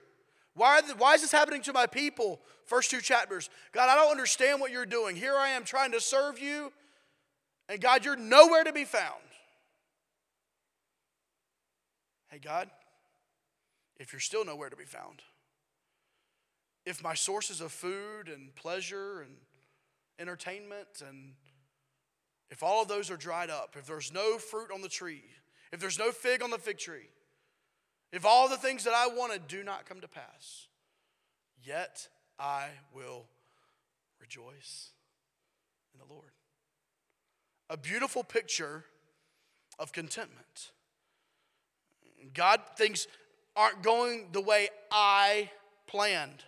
Why, 0.55 0.81
why 0.99 1.15
is 1.15 1.23
this 1.23 1.33
happening 1.33 1.63
to 1.63 1.73
my 1.73 1.87
people? 1.87 2.41
First 2.67 2.91
two 2.91 3.01
chapters. 3.01 3.49
God, 3.73 3.89
I 3.89 3.95
don't 3.95 4.11
understand 4.11 4.61
what 4.61 4.71
you're 4.71 4.87
doing. 4.87 5.17
Here 5.17 5.37
I 5.37 5.51
am 5.51 5.65
trying 5.65 5.93
to 5.93 6.01
serve 6.01 6.39
you, 6.39 6.73
and 7.69 7.81
God, 7.81 8.05
you're 8.05 8.17
nowhere 8.17 8.65
to 8.65 8.73
be 8.73 8.85
found. 8.85 9.23
Hey, 12.29 12.39
God, 12.39 12.71
if 13.99 14.13
you're 14.13 14.21
still 14.21 14.45
nowhere 14.45 14.71
to 14.71 14.77
be 14.77 14.85
found, 14.85 15.23
if 16.85 17.03
my 17.03 17.15
sources 17.15 17.61
of 17.61 17.73
food 17.73 18.29
and 18.29 18.55
pleasure 18.55 19.21
and 19.21 19.37
entertainment 20.19 21.03
and 21.07 21.33
if 22.51 22.63
all 22.63 22.83
of 22.83 22.89
those 22.89 23.11
are 23.11 23.17
dried 23.17 23.49
up, 23.49 23.77
if 23.79 23.87
there's 23.87 24.13
no 24.13 24.37
fruit 24.37 24.71
on 24.73 24.83
the 24.83 24.89
tree, 24.89 25.25
if 25.73 25.81
there's 25.81 25.99
no 25.99 26.11
fig 26.11 26.43
on 26.43 26.51
the 26.51 26.59
fig 26.59 26.79
tree, 26.79 27.09
if 28.13 28.27
all 28.27 28.49
the 28.49 28.57
things 28.57 28.85
that 28.85 28.95
I 28.95 29.07
wanted 29.09 29.49
do 29.49 29.65
not 29.65 29.87
come 29.87 30.01
to 30.01 30.09
pass, 30.09 30.69
yet 31.65 32.09
I 32.39 32.69
will 32.95 33.25
rejoice 34.21 34.91
in 35.95 36.01
the 36.01 36.13
Lord. 36.13 36.31
A 37.71 37.77
beautiful 37.77 38.23
picture 38.23 38.85
of 39.79 39.93
contentment. 39.93 40.73
God, 42.35 42.61
things 42.77 43.09
aren't 43.57 43.83
going 43.83 44.29
the 44.33 44.41
way 44.41 44.69
I 44.91 45.51
planned. 45.87 46.45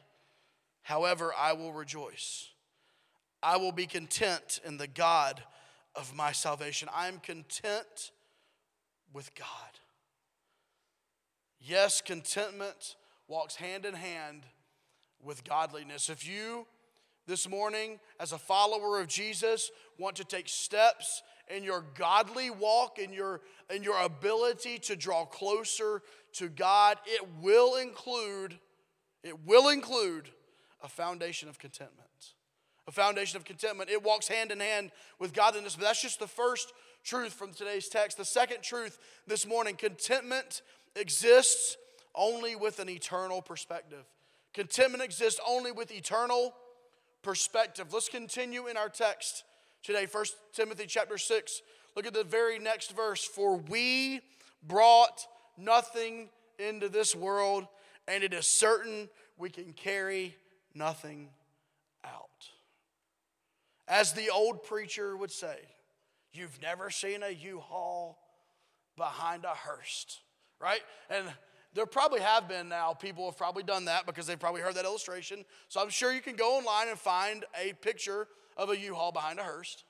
However, 0.82 1.32
I 1.36 1.54
will 1.54 1.72
rejoice. 1.72 2.48
I 3.42 3.56
will 3.56 3.72
be 3.72 3.86
content 3.86 4.60
in 4.64 4.76
the 4.76 4.86
God 4.86 5.42
of 5.94 6.14
my 6.14 6.32
salvation. 6.32 6.88
I 6.92 7.08
am 7.08 7.20
content 7.20 8.10
with 9.12 9.34
God. 9.34 9.48
Yes, 11.66 12.02
contentment 12.02 12.96
walks 13.26 13.54
hand 13.56 13.86
in 13.86 13.94
hand 13.94 14.42
with 15.22 15.44
godliness. 15.44 16.10
If 16.10 16.28
you 16.28 16.66
this 17.26 17.48
morning, 17.48 18.00
as 18.20 18.32
a 18.32 18.38
follower 18.38 19.00
of 19.00 19.08
Jesus, 19.08 19.70
want 19.98 20.16
to 20.16 20.24
take 20.24 20.46
steps 20.46 21.22
in 21.48 21.64
your 21.64 21.82
godly 21.94 22.50
walk, 22.50 22.98
in 22.98 23.14
your, 23.14 23.40
in 23.70 23.82
your 23.82 23.98
ability 24.02 24.78
to 24.80 24.94
draw 24.94 25.24
closer 25.24 26.02
to 26.34 26.50
God, 26.50 26.98
it 27.06 27.26
will 27.40 27.76
include, 27.76 28.58
it 29.22 29.46
will 29.46 29.70
include 29.70 30.28
a 30.82 30.88
foundation 30.88 31.48
of 31.48 31.58
contentment. 31.58 32.34
A 32.86 32.92
foundation 32.92 33.38
of 33.38 33.46
contentment. 33.46 33.88
It 33.88 34.02
walks 34.02 34.28
hand 34.28 34.52
in 34.52 34.60
hand 34.60 34.90
with 35.18 35.32
godliness, 35.32 35.76
but 35.76 35.84
that's 35.84 36.02
just 36.02 36.20
the 36.20 36.26
first 36.26 36.74
truth 37.04 37.32
from 37.32 37.54
today's 37.54 37.88
text. 37.88 38.18
The 38.18 38.24
second 38.26 38.62
truth 38.62 38.98
this 39.26 39.46
morning 39.46 39.76
contentment 39.76 40.60
exists 40.96 41.76
only 42.14 42.56
with 42.56 42.78
an 42.78 42.88
eternal 42.88 43.42
perspective. 43.42 44.04
Contentment 44.52 45.02
exists 45.02 45.40
only 45.46 45.72
with 45.72 45.90
eternal 45.90 46.54
perspective. 47.22 47.92
Let's 47.92 48.08
continue 48.08 48.68
in 48.68 48.76
our 48.76 48.88
text 48.88 49.44
today, 49.82 50.06
1 50.10 50.24
Timothy 50.52 50.86
chapter 50.86 51.18
6. 51.18 51.62
Look 51.96 52.06
at 52.06 52.14
the 52.14 52.24
very 52.24 52.58
next 52.58 52.94
verse. 52.94 53.24
For 53.24 53.56
we 53.56 54.20
brought 54.62 55.26
nothing 55.56 56.28
into 56.58 56.88
this 56.88 57.16
world, 57.16 57.66
and 58.06 58.22
it 58.22 58.32
is 58.32 58.46
certain 58.46 59.08
we 59.36 59.50
can 59.50 59.72
carry 59.72 60.36
nothing 60.74 61.30
out. 62.04 62.48
As 63.88 64.12
the 64.12 64.30
old 64.30 64.62
preacher 64.62 65.16
would 65.16 65.32
say, 65.32 65.56
you've 66.32 66.60
never 66.62 66.90
seen 66.90 67.22
a 67.22 67.30
U-Haul 67.30 68.18
behind 68.96 69.44
a 69.44 69.54
hearse, 69.54 70.20
right? 70.64 70.80
And 71.10 71.26
there 71.74 71.84
probably 71.86 72.20
have 72.20 72.48
been 72.48 72.68
now, 72.68 72.94
people 72.94 73.26
have 73.26 73.36
probably 73.36 73.62
done 73.62 73.84
that 73.84 74.06
because 74.06 74.26
they've 74.26 74.40
probably 74.40 74.62
heard 74.62 74.74
that 74.76 74.86
illustration. 74.86 75.44
So 75.68 75.80
I'm 75.80 75.90
sure 75.90 76.12
you 76.12 76.22
can 76.22 76.36
go 76.36 76.56
online 76.56 76.88
and 76.88 76.98
find 76.98 77.44
a 77.60 77.74
picture 77.74 78.26
of 78.56 78.70
a 78.70 78.78
U-Haul 78.78 79.12
behind 79.12 79.38
a 79.38 79.42
hearse. 79.42 79.84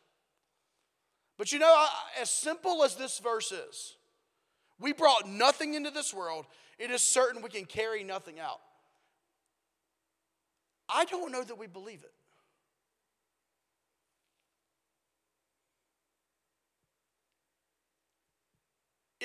But 1.38 1.52
you 1.52 1.58
know, 1.58 1.86
as 2.20 2.30
simple 2.30 2.82
as 2.82 2.96
this 2.96 3.18
verse 3.18 3.52
is, 3.52 3.94
we 4.80 4.92
brought 4.92 5.28
nothing 5.28 5.74
into 5.74 5.90
this 5.90 6.12
world. 6.12 6.46
It 6.78 6.90
is 6.90 7.02
certain 7.02 7.42
we 7.42 7.50
can 7.50 7.64
carry 7.64 8.02
nothing 8.02 8.40
out. 8.40 8.60
I 10.88 11.04
don't 11.04 11.30
know 11.30 11.44
that 11.44 11.58
we 11.58 11.66
believe 11.66 12.02
it. 12.02 12.12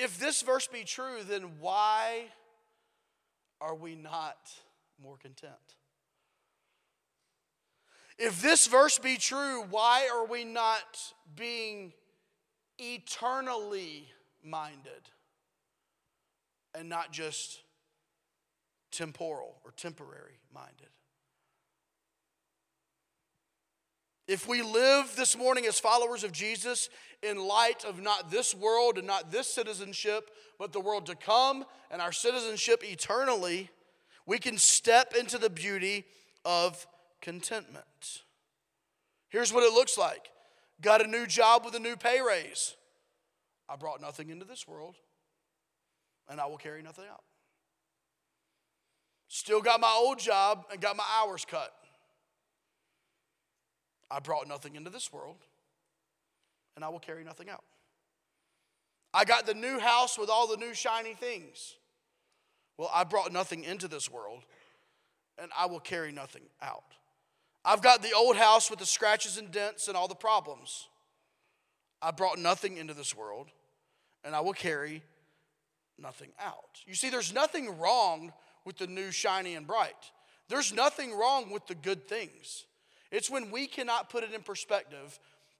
If 0.00 0.18
this 0.18 0.40
verse 0.40 0.66
be 0.66 0.84
true, 0.84 1.18
then 1.28 1.42
why 1.60 2.24
are 3.60 3.74
we 3.74 3.94
not 3.94 4.38
more 5.02 5.18
content? 5.18 5.52
If 8.16 8.40
this 8.40 8.66
verse 8.66 8.98
be 8.98 9.18
true, 9.18 9.62
why 9.68 10.08
are 10.10 10.24
we 10.24 10.44
not 10.44 10.98
being 11.36 11.92
eternally 12.78 14.08
minded 14.42 15.10
and 16.74 16.88
not 16.88 17.12
just 17.12 17.60
temporal 18.90 19.56
or 19.66 19.72
temporary 19.76 20.38
minded? 20.54 20.88
If 24.30 24.46
we 24.46 24.62
live 24.62 25.16
this 25.16 25.36
morning 25.36 25.66
as 25.66 25.80
followers 25.80 26.22
of 26.22 26.30
Jesus 26.30 26.88
in 27.20 27.36
light 27.36 27.84
of 27.84 28.00
not 28.00 28.30
this 28.30 28.54
world 28.54 28.96
and 28.96 29.04
not 29.04 29.32
this 29.32 29.48
citizenship, 29.48 30.30
but 30.56 30.72
the 30.72 30.78
world 30.78 31.06
to 31.06 31.16
come 31.16 31.64
and 31.90 32.00
our 32.00 32.12
citizenship 32.12 32.84
eternally, 32.84 33.70
we 34.26 34.38
can 34.38 34.56
step 34.56 35.14
into 35.18 35.36
the 35.36 35.50
beauty 35.50 36.04
of 36.44 36.86
contentment. 37.20 38.22
Here's 39.30 39.52
what 39.52 39.64
it 39.64 39.72
looks 39.72 39.98
like 39.98 40.30
got 40.80 41.04
a 41.04 41.08
new 41.08 41.26
job 41.26 41.64
with 41.64 41.74
a 41.74 41.80
new 41.80 41.96
pay 41.96 42.20
raise. 42.20 42.76
I 43.68 43.74
brought 43.74 44.00
nothing 44.00 44.30
into 44.30 44.44
this 44.44 44.64
world, 44.68 44.94
and 46.28 46.40
I 46.40 46.46
will 46.46 46.56
carry 46.56 46.84
nothing 46.84 47.06
out. 47.10 47.24
Still 49.26 49.60
got 49.60 49.80
my 49.80 49.92
old 49.92 50.20
job 50.20 50.66
and 50.70 50.80
got 50.80 50.96
my 50.96 51.04
hours 51.18 51.44
cut. 51.44 51.74
I 54.10 54.20
brought 54.20 54.48
nothing 54.48 54.74
into 54.74 54.90
this 54.90 55.12
world, 55.12 55.36
and 56.76 56.84
I 56.84 56.88
will 56.88 56.98
carry 56.98 57.24
nothing 57.24 57.48
out. 57.48 57.64
I 59.12 59.24
got 59.24 59.46
the 59.46 59.54
new 59.54 59.78
house 59.78 60.18
with 60.18 60.30
all 60.30 60.46
the 60.46 60.56
new 60.56 60.74
shiny 60.74 61.14
things. 61.14 61.76
Well, 62.76 62.90
I 62.94 63.04
brought 63.04 63.32
nothing 63.32 63.64
into 63.64 63.88
this 63.88 64.10
world, 64.10 64.44
and 65.38 65.50
I 65.56 65.66
will 65.66 65.80
carry 65.80 66.12
nothing 66.12 66.42
out. 66.62 66.84
I've 67.64 67.82
got 67.82 68.02
the 68.02 68.12
old 68.12 68.36
house 68.36 68.70
with 68.70 68.78
the 68.78 68.86
scratches 68.86 69.36
and 69.36 69.50
dents 69.50 69.88
and 69.88 69.96
all 69.96 70.08
the 70.08 70.14
problems. 70.14 70.88
I 72.00 72.10
brought 72.10 72.38
nothing 72.38 72.78
into 72.78 72.94
this 72.94 73.14
world, 73.14 73.48
and 74.24 74.34
I 74.34 74.40
will 74.40 74.54
carry 74.54 75.02
nothing 75.98 76.30
out. 76.40 76.80
You 76.86 76.94
see, 76.94 77.10
there's 77.10 77.34
nothing 77.34 77.78
wrong 77.78 78.32
with 78.64 78.78
the 78.78 78.86
new, 78.86 79.10
shiny, 79.10 79.54
and 79.54 79.66
bright. 79.66 80.10
There's 80.48 80.72
nothing 80.72 81.12
wrong 81.16 81.50
with 81.50 81.66
the 81.66 81.74
good 81.74 82.08
things. 82.08 82.64
It's 83.10 83.30
when 83.30 83.50
we 83.50 83.66
cannot 83.66 84.10
put 84.10 84.24
it 84.24 84.32
in 84.32 84.42
perspective 84.42 85.18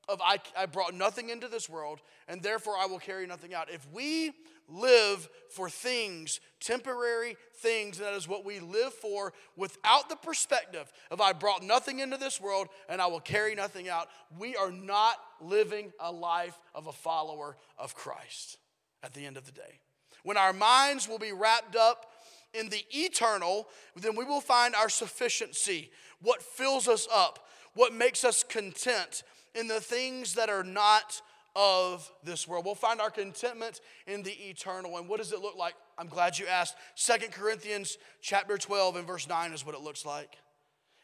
of 0.09 0.21
I, 0.23 0.39
I 0.57 0.67
brought 0.67 0.95
nothing 0.95 1.31
into 1.31 1.49
this 1.49 1.69
world 1.69 2.01
and 2.29 2.43
therefore 2.43 2.75
I 2.79 2.87
will 2.87 2.99
carry 2.99 3.27
nothing 3.27 3.55
out. 3.55 3.71
If 3.71 3.87
we 3.93 4.33
live 4.69 5.29
for 5.49 5.69
things, 5.69 6.41
temporary 6.61 7.37
things, 7.57 7.99
and 7.99 8.07
that 8.07 8.15
is 8.15 8.29
what 8.29 8.45
we 8.45 8.61
live 8.61 8.93
for 8.93 9.33
without 9.57 10.09
the 10.09 10.17
perspective 10.17 10.93
of 11.11 11.21
I 11.21 11.33
brought 11.33 11.63
nothing 11.63 12.01
into 12.01 12.17
this 12.17 12.41
world 12.41 12.69
and 12.89 13.01
I 13.01 13.07
will 13.07 13.21
carry 13.21 13.55
nothing 13.55 13.89
out, 13.89 14.09
we 14.39 14.57
are 14.57 14.73
not 14.73 15.17
living 15.41 15.93
a 16.01 16.11
life 16.11 16.59
of 16.75 16.87
a 16.87 16.93
follower 16.93 17.57
of 17.79 17.95
Christ 17.95 18.59
at 19.03 19.15
the 19.15 19.27
end 19.27 19.37
of 19.37 19.47
the 19.47 19.53
day. 19.53 19.81
When 20.23 20.37
our 20.37 20.53
minds 20.53 21.09
will 21.09 21.19
be 21.19 21.33
wrapped 21.33 21.77
up 21.77 22.10
in 22.55 22.69
the 22.69 22.85
eternal, 22.91 23.69
then 23.97 24.17
we 24.17 24.25
will 24.25 24.41
find 24.41 24.75
our 24.75 24.89
sufficiency, 24.89 25.91
what 26.21 26.43
fills 26.43 26.89
us 26.89 27.07
up, 27.13 27.47
what 27.75 27.95
makes 27.95 28.25
us 28.25 28.43
content 28.43 29.23
in 29.55 29.69
the 29.69 29.81
things 29.81 30.35
that 30.35 30.49
are 30.49 30.65
not 30.65 31.21
of 31.57 32.11
this 32.23 32.47
world. 32.47 32.65
We'll 32.65 32.75
find 32.75 33.01
our 33.01 33.11
contentment 33.11 33.81
in 34.07 34.23
the 34.23 34.33
eternal. 34.33 34.99
And 34.99 35.09
what 35.09 35.19
does 35.19 35.33
it 35.33 35.41
look 35.41 35.57
like? 35.57 35.75
I'm 35.99 36.07
glad 36.07 36.39
you 36.39 36.47
asked. 36.47 36.77
Second 36.95 37.33
Corinthians 37.33 37.99
chapter 38.21 38.57
12 38.57 38.97
and 38.97 39.07
verse 39.07 39.29
9 39.29 39.53
is 39.53 39.67
what 39.67 39.75
it 39.75 39.81
looks 39.81 40.07
like. 40.07 40.37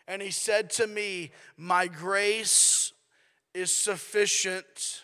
And 0.08 0.22
he 0.22 0.30
said 0.30 0.70
to 0.70 0.86
me, 0.86 1.32
My 1.56 1.88
grace 1.88 2.92
is 3.54 3.72
sufficient 3.72 5.02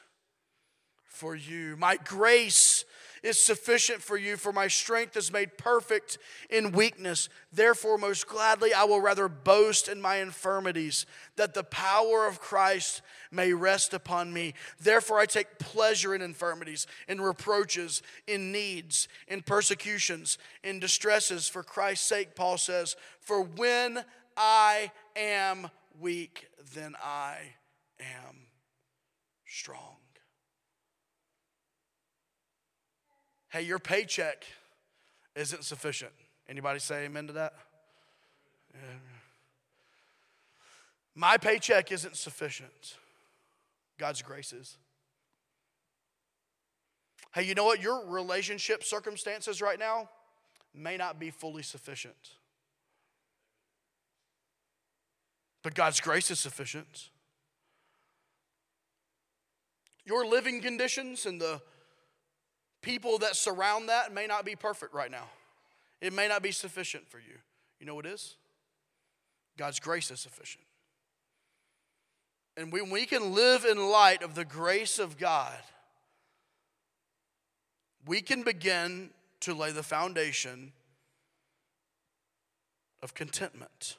for 1.04 1.34
you. 1.34 1.76
My 1.76 1.96
grace 1.96 2.84
is 3.22 3.38
sufficient 3.38 4.02
for 4.02 4.16
you, 4.16 4.36
for 4.36 4.52
my 4.52 4.68
strength 4.68 5.16
is 5.16 5.32
made 5.32 5.56
perfect 5.56 6.18
in 6.50 6.72
weakness. 6.72 7.28
Therefore, 7.52 7.96
most 7.98 8.26
gladly, 8.26 8.74
I 8.74 8.84
will 8.84 9.00
rather 9.00 9.28
boast 9.28 9.88
in 9.88 10.00
my 10.00 10.16
infirmities, 10.16 11.06
that 11.36 11.54
the 11.54 11.62
power 11.64 12.26
of 12.26 12.40
Christ 12.40 13.02
may 13.30 13.52
rest 13.52 13.94
upon 13.94 14.32
me. 14.32 14.54
Therefore, 14.80 15.18
I 15.18 15.26
take 15.26 15.58
pleasure 15.58 16.14
in 16.14 16.22
infirmities, 16.22 16.86
in 17.08 17.20
reproaches, 17.20 18.02
in 18.26 18.50
needs, 18.50 19.08
in 19.28 19.42
persecutions, 19.42 20.38
in 20.64 20.80
distresses. 20.80 21.48
For 21.48 21.62
Christ's 21.62 22.06
sake, 22.06 22.34
Paul 22.34 22.58
says, 22.58 22.96
For 23.20 23.42
when 23.42 24.04
I 24.36 24.90
am 25.14 25.70
weak, 26.00 26.48
then 26.74 26.94
I 27.02 27.36
am 28.00 28.46
strong. 29.46 30.01
Hey, 33.52 33.62
your 33.62 33.78
paycheck 33.78 34.44
isn't 35.36 35.64
sufficient. 35.64 36.12
Anybody 36.48 36.78
say 36.78 37.04
amen 37.04 37.26
to 37.26 37.34
that? 37.34 37.52
Yeah. 38.74 38.80
My 41.14 41.36
paycheck 41.36 41.92
isn't 41.92 42.16
sufficient. 42.16 42.96
God's 43.98 44.22
grace 44.22 44.54
is. 44.54 44.78
Hey, 47.34 47.42
you 47.42 47.54
know 47.54 47.64
what? 47.64 47.82
Your 47.82 48.06
relationship 48.06 48.82
circumstances 48.82 49.60
right 49.60 49.78
now 49.78 50.08
may 50.74 50.96
not 50.96 51.20
be 51.20 51.30
fully 51.30 51.62
sufficient. 51.62 52.30
But 55.62 55.74
God's 55.74 56.00
grace 56.00 56.30
is 56.30 56.40
sufficient. 56.40 57.10
Your 60.04 60.26
living 60.26 60.62
conditions 60.62 61.26
and 61.26 61.38
the 61.38 61.60
people 62.82 63.18
that 63.18 63.36
surround 63.36 63.88
that 63.88 64.12
may 64.12 64.26
not 64.26 64.44
be 64.44 64.56
perfect 64.56 64.92
right 64.92 65.10
now. 65.10 65.28
It 66.00 66.12
may 66.12 66.28
not 66.28 66.42
be 66.42 66.52
sufficient 66.52 67.08
for 67.08 67.18
you. 67.18 67.38
You 67.80 67.86
know 67.86 67.94
what 67.94 68.06
is? 68.06 68.36
God's 69.56 69.80
grace 69.80 70.10
is 70.10 70.20
sufficient. 70.20 70.64
And 72.56 72.72
when 72.72 72.90
we 72.90 73.06
can 73.06 73.32
live 73.32 73.64
in 73.64 73.78
light 73.78 74.22
of 74.22 74.34
the 74.34 74.44
grace 74.44 74.98
of 74.98 75.16
God, 75.16 75.58
we 78.06 78.20
can 78.20 78.42
begin 78.42 79.10
to 79.40 79.54
lay 79.54 79.70
the 79.70 79.82
foundation 79.82 80.72
of 83.02 83.14
contentment. 83.14 83.96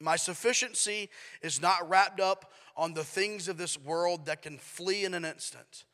My 0.00 0.16
sufficiency 0.16 1.10
is 1.42 1.60
not 1.60 1.88
wrapped 1.88 2.20
up 2.20 2.52
on 2.76 2.94
the 2.94 3.04
things 3.04 3.48
of 3.48 3.58
this 3.58 3.78
world 3.78 4.26
that 4.26 4.42
can 4.42 4.58
flee 4.58 5.04
in 5.04 5.14
an 5.14 5.24
instant. 5.24 5.84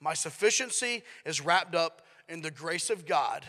My 0.00 0.14
sufficiency 0.14 1.02
is 1.24 1.40
wrapped 1.40 1.74
up 1.74 2.02
in 2.28 2.42
the 2.42 2.50
grace 2.50 2.90
of 2.90 3.06
God 3.06 3.44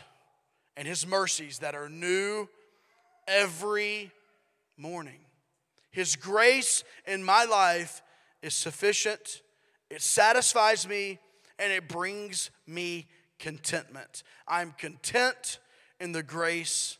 and 0.77 0.87
His 0.87 1.05
mercies 1.05 1.59
that 1.59 1.75
are 1.75 1.89
new 1.89 2.47
every 3.27 4.11
morning. 4.77 5.19
His 5.91 6.15
grace 6.15 6.83
in 7.05 7.23
my 7.23 7.45
life 7.45 8.01
is 8.41 8.53
sufficient, 8.53 9.41
it 9.89 10.01
satisfies 10.01 10.87
me, 10.87 11.19
and 11.57 11.71
it 11.71 11.87
brings 11.87 12.49
me 12.67 13.07
contentment. 13.39 14.23
I'm 14.47 14.73
content 14.77 15.59
in 15.99 16.11
the 16.11 16.23
grace 16.23 16.97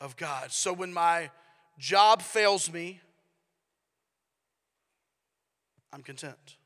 of 0.00 0.16
God. 0.16 0.50
So 0.50 0.72
when 0.72 0.92
my 0.92 1.30
job 1.78 2.22
fails 2.22 2.72
me, 2.72 3.00
I'm 5.92 6.02
content. 6.02 6.56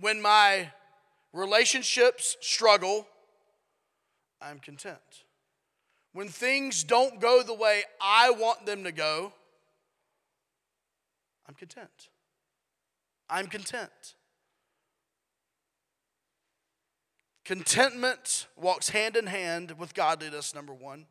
When 0.00 0.22
my 0.22 0.70
relationships 1.32 2.36
struggle, 2.40 3.06
I'm 4.40 4.58
content. 4.58 4.98
When 6.12 6.28
things 6.28 6.82
don't 6.82 7.20
go 7.20 7.42
the 7.42 7.54
way 7.54 7.82
I 8.00 8.30
want 8.30 8.66
them 8.66 8.84
to 8.84 8.92
go, 8.92 9.32
I'm 11.46 11.54
content. 11.54 12.08
I'm 13.28 13.46
content. 13.46 14.14
Contentment 17.44 18.46
walks 18.56 18.90
hand 18.90 19.16
in 19.16 19.26
hand 19.26 19.72
with 19.72 19.94
godliness, 19.94 20.54
number 20.54 20.72
one. 20.72 21.06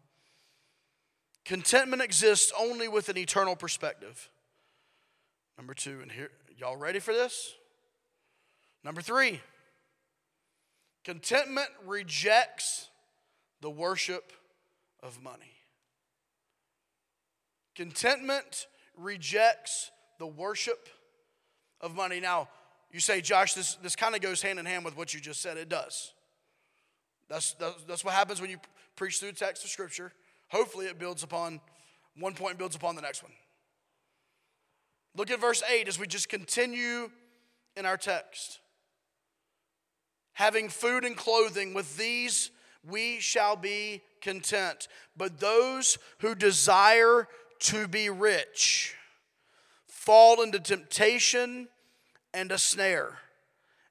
Contentment 1.46 2.02
exists 2.02 2.52
only 2.58 2.88
with 2.88 3.10
an 3.10 3.18
eternal 3.18 3.56
perspective. 3.56 4.30
Number 5.58 5.74
two, 5.74 6.00
and 6.02 6.12
here, 6.12 6.32
y'all 6.58 6.78
ready 6.78 7.00
for 7.00 7.14
this? 7.14 7.54
Number 8.84 9.02
three, 9.02 9.42
contentment 11.04 11.70
rejects 11.86 12.90
the 13.62 13.70
worship 13.70 14.32
of 15.04 15.22
money. 15.22 15.54
Contentment 17.76 18.68
rejects 18.98 19.92
the 20.18 20.28
worship 20.28 20.90
of 21.82 21.96
money. 21.96 22.20
Now, 22.20 22.50
you 22.92 23.00
say, 23.00 23.22
Josh, 23.22 23.54
this, 23.54 23.76
this 23.76 23.96
kind 23.96 24.16
of 24.16 24.22
goes 24.22 24.42
hand 24.42 24.60
in 24.60 24.66
hand 24.66 24.84
with 24.84 24.98
what 24.98 25.14
you 25.14 25.20
just 25.20 25.42
said. 25.42 25.58
It 25.58 25.70
does. 25.70 26.14
That's, 27.30 27.54
that's, 27.54 27.84
that's 27.84 28.04
what 28.04 28.14
happens 28.14 28.42
when 28.42 28.50
you 28.50 28.58
preach 28.96 29.20
through 29.20 29.34
text 29.34 29.64
of 29.64 29.70
Scripture. 29.70 30.12
Hopefully, 30.50 30.88
it 30.88 30.98
builds 30.98 31.22
upon 31.22 31.62
one 32.18 32.34
point, 32.34 32.58
builds 32.58 32.76
upon 32.76 32.96
the 32.96 33.02
next 33.02 33.24
one. 33.24 33.32
Look 35.16 35.32
at 35.32 35.40
verse 35.40 35.62
8 35.70 35.88
as 35.88 36.00
we 36.00 36.08
just 36.08 36.30
continue 36.30 37.10
in 37.76 37.86
our 37.86 37.98
text 37.98 38.60
having 40.40 40.70
food 40.70 41.04
and 41.04 41.18
clothing, 41.18 41.74
with 41.74 41.98
these 41.98 42.50
we 42.90 43.20
shall 43.20 43.58
be 43.58 44.02
content. 44.22 44.88
But 45.18 45.42
those 45.42 45.98
who 46.20 46.34
desire 46.34 47.28
to 47.60 47.90
be 47.90 48.10
rich 48.10 48.96
fall 49.86 50.42
into 50.42 50.62
temptation 50.62 51.68
and 52.34 52.54
a 52.54 52.58
snare, 52.58 53.18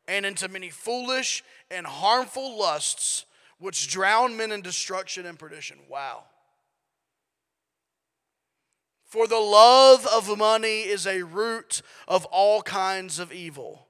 and 0.09 0.25
into 0.25 0.49
many 0.49 0.71
foolish 0.71 1.45
and 1.71 1.87
harmful 1.87 2.59
lusts, 2.59 3.27
which 3.59 3.91
drown 3.91 4.35
men 4.35 4.51
in 4.51 4.63
destruction 4.63 5.27
and 5.27 5.39
perdition. 5.39 5.77
Wow. 5.87 6.23
For 9.05 9.27
the 9.27 9.37
love 9.37 10.07
of 10.07 10.39
money 10.39 10.81
is 10.81 11.07
a 11.07 11.25
root 11.25 11.83
of 12.07 12.25
all 12.27 12.63
kinds 12.63 13.19
of 13.19 13.35
evil, 13.35 13.88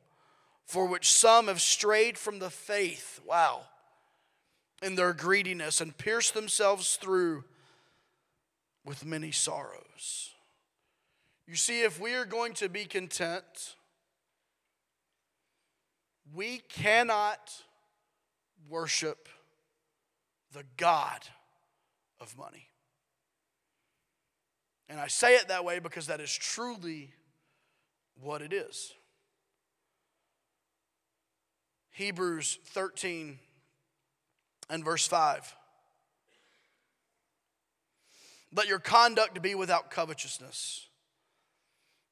for 0.69 0.85
which 0.85 1.11
some 1.11 1.49
have 1.49 1.63
strayed 1.63 2.19
from 2.19 2.41
the 2.41 2.51
faith. 2.51 3.21
Wow. 3.27 3.63
In 4.83 4.97
their 4.97 5.15
greediness 5.15 5.81
and 5.81 5.97
pierced 5.97 6.35
themselves 6.35 6.97
through 6.97 7.45
with 8.85 9.05
many 9.05 9.33
sorrows. 9.33 10.31
You 11.47 11.57
see, 11.57 11.81
if 11.81 11.99
we 11.99 12.15
are 12.15 12.27
going 12.27 12.53
to 12.55 12.69
be 12.69 12.85
content, 12.85 13.77
we 16.35 16.59
cannot 16.69 17.51
worship 18.69 19.31
the 20.53 20.65
God 20.77 21.21
of 22.21 22.37
money. 22.37 22.69
And 24.91 25.01
I 25.01 25.07
say 25.07 25.37
it 25.37 25.49
that 25.49 25.65
way 25.65 25.79
because 25.79 26.09
that 26.09 26.21
is 26.21 26.31
truly 26.31 27.15
what 28.21 28.43
it 28.43 28.53
is. 28.53 28.93
Hebrews 31.99 32.61
13 32.67 33.41
and 34.71 34.85
verse 34.85 35.09
5. 35.09 35.53
Let 38.55 38.69
your 38.69 38.79
conduct 38.79 39.43
be 39.43 39.57
without 39.57 39.91
covetousness. 39.91 40.87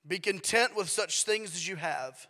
Be 0.05 0.19
content 0.19 0.77
with 0.77 0.89
such 0.89 1.23
things 1.23 1.55
as 1.55 1.69
you 1.69 1.77
have. 1.77 2.27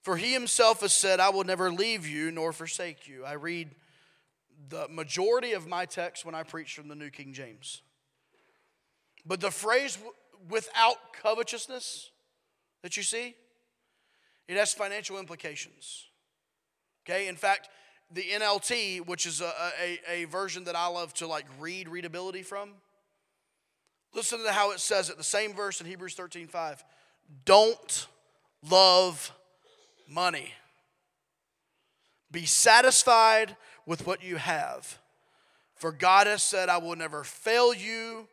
For 0.00 0.16
he 0.16 0.32
himself 0.32 0.80
has 0.80 0.94
said, 0.94 1.20
I 1.20 1.28
will 1.28 1.44
never 1.44 1.70
leave 1.70 2.08
you 2.08 2.30
nor 2.30 2.54
forsake 2.54 3.06
you. 3.06 3.26
I 3.26 3.34
read 3.34 3.74
the 4.70 4.88
majority 4.88 5.52
of 5.52 5.66
my 5.66 5.84
text 5.84 6.24
when 6.24 6.34
I 6.34 6.42
preach 6.42 6.74
from 6.74 6.88
the 6.88 6.94
New 6.94 7.10
King 7.10 7.34
James. 7.34 7.82
But 9.26 9.42
the 9.42 9.50
phrase 9.50 9.98
without 10.48 11.12
covetousness 11.22 12.10
that 12.82 12.96
you 12.96 13.02
see, 13.02 13.34
it 14.48 14.56
has 14.56 14.72
financial 14.72 15.18
implications. 15.18 16.06
Okay, 17.08 17.28
in 17.28 17.36
fact, 17.36 17.68
the 18.12 18.22
NLT, 18.22 19.06
which 19.06 19.26
is 19.26 19.40
a, 19.40 19.52
a, 19.80 20.00
a 20.10 20.24
version 20.24 20.64
that 20.64 20.74
I 20.74 20.88
love 20.88 21.14
to 21.14 21.28
like 21.28 21.46
read 21.60 21.88
readability 21.88 22.42
from, 22.42 22.70
listen 24.12 24.42
to 24.42 24.52
how 24.52 24.72
it 24.72 24.80
says 24.80 25.08
it, 25.08 25.16
the 25.16 25.24
same 25.24 25.54
verse 25.54 25.80
in 25.80 25.86
Hebrews 25.86 26.14
13 26.14 26.48
5. 26.48 26.84
Don't 27.44 28.08
love 28.68 29.32
money. 30.08 30.52
Be 32.32 32.44
satisfied 32.44 33.56
with 33.86 34.04
what 34.04 34.24
you 34.24 34.36
have. 34.36 34.98
For 35.76 35.92
God 35.92 36.26
has 36.26 36.42
said, 36.42 36.68
I 36.68 36.78
will 36.78 36.96
never 36.96 37.22
fail 37.22 37.72
you, 37.72 38.26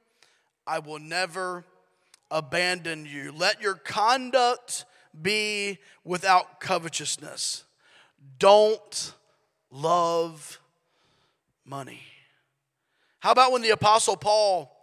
I 0.66 0.80
will 0.80 1.00
never 1.00 1.64
abandon 2.32 3.06
you. 3.06 3.32
Let 3.32 3.62
your 3.62 3.76
conduct 3.76 4.86
be 5.22 5.78
without 6.04 6.60
covetousness. 6.60 7.66
Don't 8.40 9.14
love 9.72 10.60
money. 11.66 12.02
How 13.20 13.32
about 13.32 13.52
when 13.52 13.62
the 13.62 13.70
Apostle 13.70 14.18
Paul 14.18 14.76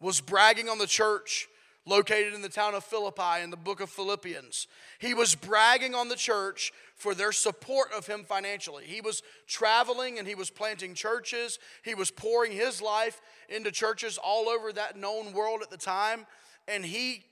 was 0.00 0.20
bragging 0.20 0.68
on 0.68 0.78
the 0.78 0.86
church 0.86 1.48
located 1.86 2.34
in 2.34 2.42
the 2.42 2.48
town 2.48 2.74
of 2.74 2.84
Philippi 2.84 3.42
in 3.42 3.50
the 3.50 3.56
book 3.56 3.80
of 3.80 3.90
Philippians. 3.90 4.66
He 4.98 5.14
was 5.14 5.34
bragging 5.34 5.94
on 5.94 6.08
the 6.08 6.16
church 6.16 6.72
for 6.94 7.14
their 7.14 7.32
support 7.32 7.88
of 7.96 8.06
him 8.06 8.24
financially. 8.24 8.84
He 8.84 9.00
was 9.00 9.22
traveling 9.46 10.18
and 10.18 10.28
he 10.28 10.34
was 10.34 10.50
planting 10.50 10.94
churches. 10.94 11.58
He 11.82 11.94
was 11.94 12.10
pouring 12.10 12.52
his 12.52 12.82
life 12.82 13.20
into 13.48 13.70
churches 13.70 14.18
all 14.22 14.48
over 14.48 14.72
that 14.72 14.96
known 14.96 15.32
world 15.32 15.62
at 15.62 15.70
the 15.70 15.76
time. 15.76 16.26
And 16.68 16.84
he 16.84 17.24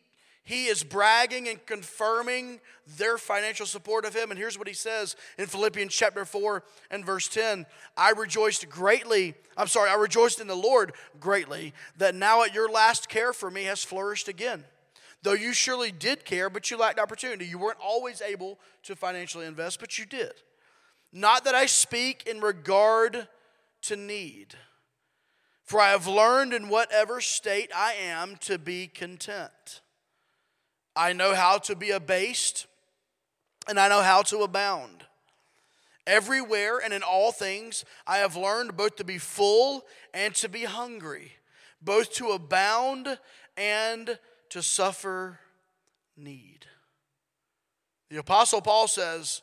he 0.45 0.67
is 0.67 0.83
bragging 0.83 1.49
and 1.49 1.65
confirming 1.67 2.61
their 2.97 3.19
financial 3.19 3.67
support 3.67 4.05
of 4.05 4.15
him. 4.15 4.31
And 4.31 4.39
here's 4.39 4.59
what 4.59 4.69
he 4.69 4.75
says 4.75 5.15
in 5.37 5.47
Philippians 5.47 5.95
chapter 5.95 6.25
4 6.25 6.65
and 6.91 7.05
verse 7.05 7.29
10 7.29 7.67
I 7.97 8.11
rejoiced 8.13 8.69
greatly, 8.69 9.35
I'm 9.57 9.67
sorry, 9.67 9.91
I 9.91 9.95
rejoiced 9.95 10.41
in 10.41 10.47
the 10.47 10.55
Lord 10.55 10.93
greatly 11.21 11.75
that 11.99 12.15
now 12.15 12.45
at 12.45 12.55
your 12.55 12.71
last 12.71 13.09
care 13.09 13.33
for 13.33 13.51
me 13.51 13.65
has 13.65 13.85
flourished 13.85 14.29
again. 14.29 14.65
Though 15.23 15.35
you 15.35 15.53
surely 15.53 15.91
did 15.91 16.25
care, 16.25 16.49
but 16.49 16.71
you 16.71 16.77
lacked 16.77 17.01
opportunity. 17.01 17.45
You 17.45 17.59
weren't 17.59 17.79
always 17.83 18.23
able 18.23 18.59
to 18.85 18.95
financially 18.95 19.47
invest, 19.47 19.81
but 19.81 19.99
you 19.99 20.07
did. 20.07 20.33
Not 21.13 21.45
that 21.45 21.55
I 21.55 21.67
speak 21.67 22.27
in 22.27 22.41
regard 22.41 23.29
to 23.83 23.97
need, 23.97 24.55
for 25.65 25.81
I 25.81 25.91
have 25.91 26.07
learned 26.07 26.53
in 26.53 26.69
whatever 26.69 27.21
state 27.21 27.71
I 27.75 27.95
am 27.95 28.37
to 28.41 28.59
be 28.59 28.87
content. 28.87 29.81
I 30.99 31.13
know 31.13 31.33
how 31.33 31.59
to 31.59 31.77
be 31.77 31.91
abased, 31.91 32.67
and 33.69 33.79
I 33.79 33.89
know 33.89 34.03
how 34.03 34.23
to 34.23 34.39
abound. 34.39 35.05
Everywhere 36.09 36.81
and 36.85 36.93
in 36.93 37.05
all 37.05 37.31
things, 37.31 37.85
I 38.05 38.17
have 38.19 38.35
learned 38.35 38.77
both 38.77 38.97
to 38.97 39.05
be 39.05 39.19
full 39.19 39.85
and 40.13 40.35
to 40.35 40.49
be 40.49 40.65
hungry, 40.65 41.35
both 41.81 42.13
to 42.15 42.31
abound 42.31 43.17
and 43.57 44.19
to 44.49 44.61
suffer 44.61 45.39
need. 46.17 46.67
The 48.11 48.17
Apostle 48.17 48.61
Paul 48.61 48.89
says, 48.89 49.43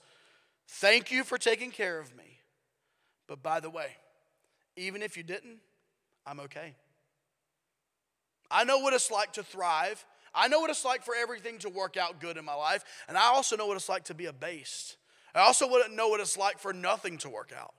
Thank 0.68 1.10
you 1.10 1.24
for 1.24 1.38
taking 1.38 1.72
care 1.72 2.00
of 2.00 2.18
me. 2.18 2.40
But 3.28 3.42
by 3.42 3.62
the 3.62 3.70
way, 3.70 3.96
even 4.76 5.02
if 5.02 5.16
you 5.16 5.24
didn't, 5.24 5.60
I'm 6.28 6.42
okay. 6.42 6.76
I 8.52 8.66
know 8.66 8.80
what 8.80 8.94
it's 8.94 9.10
like 9.10 9.32
to 9.34 9.44
thrive 9.44 10.04
I 10.36 10.48
know 10.48 10.60
what 10.60 10.70
it's 10.70 10.86
like 10.86 11.04
for 11.04 11.16
everything 11.16 11.60
to 11.60 11.70
work 11.70 11.98
out 11.98 12.20
good 12.20 12.38
in 12.38 12.46
my 12.46 12.54
life, 12.54 12.84
and 13.08 13.18
I 13.18 13.28
also 13.28 13.56
know 13.56 13.68
what 13.68 13.78
it's 13.78 13.90
like 13.90 14.06
to 14.06 14.14
be 14.14 14.26
abased. 14.26 14.98
I 15.34 15.40
also 15.40 15.68
know 15.92 16.10
what 16.10 16.20
it's 16.20 16.38
like 16.38 16.60
for 16.60 16.74
nothing 16.74 17.18
to 17.20 17.30
work 17.30 17.52
out. 17.58 17.74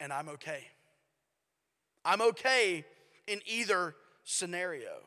And 0.00 0.12
I'm 0.12 0.28
okay. 0.30 0.64
I'm 2.04 2.22
okay 2.22 2.84
in 3.26 3.40
either 3.46 3.94
scenario. 4.24 5.02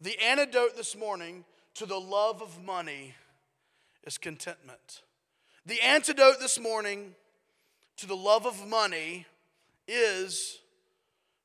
The 0.00 0.20
antidote 0.22 0.76
this 0.76 0.96
morning 0.96 1.44
to 1.74 1.86
the 1.86 1.98
love 1.98 2.42
of 2.42 2.62
money 2.62 3.14
is 4.04 4.18
contentment. 4.18 5.02
The 5.66 5.80
antidote 5.80 6.40
this 6.40 6.60
morning 6.60 7.14
to 7.96 8.06
the 8.06 8.16
love 8.16 8.46
of 8.46 8.66
money 8.66 9.26
is 9.88 10.58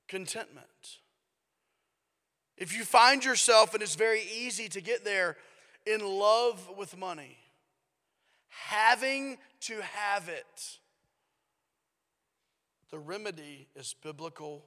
contentment. 0.08 1.00
If 2.60 2.78
you 2.78 2.84
find 2.84 3.24
yourself, 3.24 3.74
and 3.74 3.82
it's 3.82 3.95
very 3.95 4.22
easy 4.22 4.67
to 4.69 4.82
get 4.82 5.06
there, 5.06 5.38
in 5.86 6.02
love 6.02 6.69
with 6.78 6.98
money, 6.98 7.38
having 8.50 9.38
to 9.62 9.82
have 9.82 10.28
it, 10.28 10.78
the 12.91 13.00
remedy 13.00 13.69
is 13.76 13.95
biblical 14.04 14.65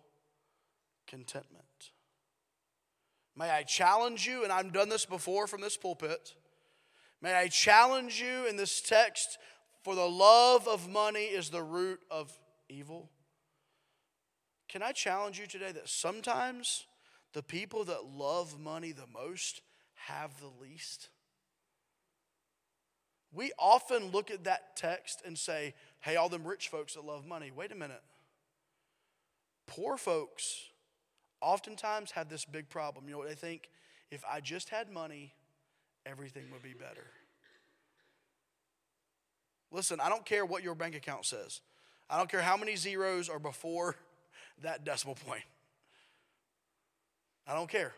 contentment. 1.07 1.91
May 3.37 3.51
I 3.51 3.63
challenge 3.63 4.27
you, 4.27 4.43
and 4.43 4.53
I've 4.53 4.73
done 4.73 4.89
this 4.89 5.05
before 5.05 5.47
from 5.47 5.61
this 5.61 5.77
pulpit. 5.77 6.35
May 7.21 7.35
I 7.35 7.49
challenge 7.49 8.21
you 8.21 8.47
in 8.49 8.57
this 8.57 8.81
text 8.81 9.39
for 9.83 9.95
the 9.95 10.09
love 10.09 10.67
of 10.67 10.89
money 10.89 11.25
is 11.25 11.51
the 11.51 11.63
root 11.63 12.01
of 12.11 12.33
evil. 12.69 13.11
Can 14.69 14.83
I 14.83 14.93
challenge 14.93 15.39
you 15.39 15.47
today 15.47 15.73
that 15.73 15.89
sometimes 15.89 16.87
the 17.33 17.43
people 17.43 17.85
that 17.85 18.05
love 18.17 18.59
money 18.61 18.93
the 18.93 19.07
most 19.13 19.63
have 19.95 20.33
the 20.41 20.51
least. 20.61 21.09
We 23.33 23.53
often 23.59 24.11
look 24.11 24.31
at 24.31 24.45
that 24.45 24.77
text 24.77 25.23
and 25.25 25.39
say, 25.39 25.75
hey, 26.01 26.17
all 26.17 26.29
them 26.29 26.47
rich 26.47 26.69
folks 26.69 26.95
that 26.95 27.05
love 27.05 27.27
money. 27.27 27.51
Wait 27.55 27.73
a 27.73 27.75
minute. 27.75 28.03
Poor 29.67 29.97
folks 29.97 30.69
oftentimes 31.41 32.13
have 32.13 32.29
this 32.29 32.45
big 32.45 32.69
problem. 32.69 33.07
You 33.07 33.13
know 33.13 33.19
what 33.19 33.29
they 33.29 33.35
think? 33.35 33.71
If 34.11 34.23
I 34.31 34.41
just 34.41 34.69
had 34.69 34.91
money, 34.91 35.33
everything 36.05 36.45
would 36.53 36.63
be 36.63 36.75
better. 36.75 37.07
Listen, 39.71 40.01
I 40.01 40.11
don't 40.11 40.27
care 40.27 40.45
what 40.45 40.63
your 40.63 40.75
bank 40.75 40.95
account 40.95 41.25
says. 41.25 41.63
I 42.11 42.19
don't 42.19 42.31
care 42.31 42.43
how 42.43 42.59
many 42.59 42.77
zeros 42.77 43.31
are 43.31 43.39
before 43.39 43.97
that 44.63 44.85
decimal 44.85 45.15
point. 45.15 45.45
I 47.47 47.55
don't 47.55 47.69
care. 47.69 47.93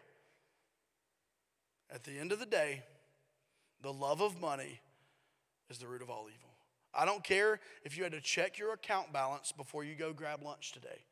At 1.90 2.04
the 2.04 2.18
end 2.18 2.33
of 2.33 2.40
the 2.40 2.46
day, 2.46 2.83
the 3.83 3.92
love 3.92 4.20
of 4.20 4.40
money 4.40 4.80
is 5.70 5.78
the 5.78 5.87
root 5.87 6.02
of 6.02 6.11
all 6.11 6.26
evil. 6.35 6.50
I 6.94 7.04
don't 7.04 7.22
care 7.24 7.61
if 7.85 7.96
you 7.96 8.04
had 8.04 8.12
to 8.12 8.20
check 8.20 8.59
your 8.59 8.72
account 8.72 9.12
balance 9.12 9.52
before 9.52 9.85
you 9.85 9.94
go 9.94 10.12
grab 10.12 10.42
lunch 10.42 10.72
today, 10.72 11.04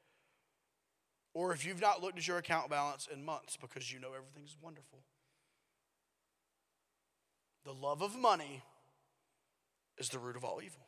or 1.35 1.53
if 1.53 1.67
you've 1.67 1.81
not 1.81 2.03
looked 2.03 2.19
at 2.19 2.27
your 2.27 2.39
account 2.39 2.71
balance 2.71 3.09
in 3.13 3.25
months 3.25 3.57
because 3.61 3.93
you 3.93 3.99
know 3.99 4.11
everything's 4.17 4.57
wonderful. 4.61 5.01
The 7.65 7.73
love 7.73 8.03
of 8.03 8.17
money 8.17 8.63
is 9.99 10.09
the 10.09 10.19
root 10.19 10.37
of 10.37 10.45
all 10.45 10.61
evil. 10.65 10.87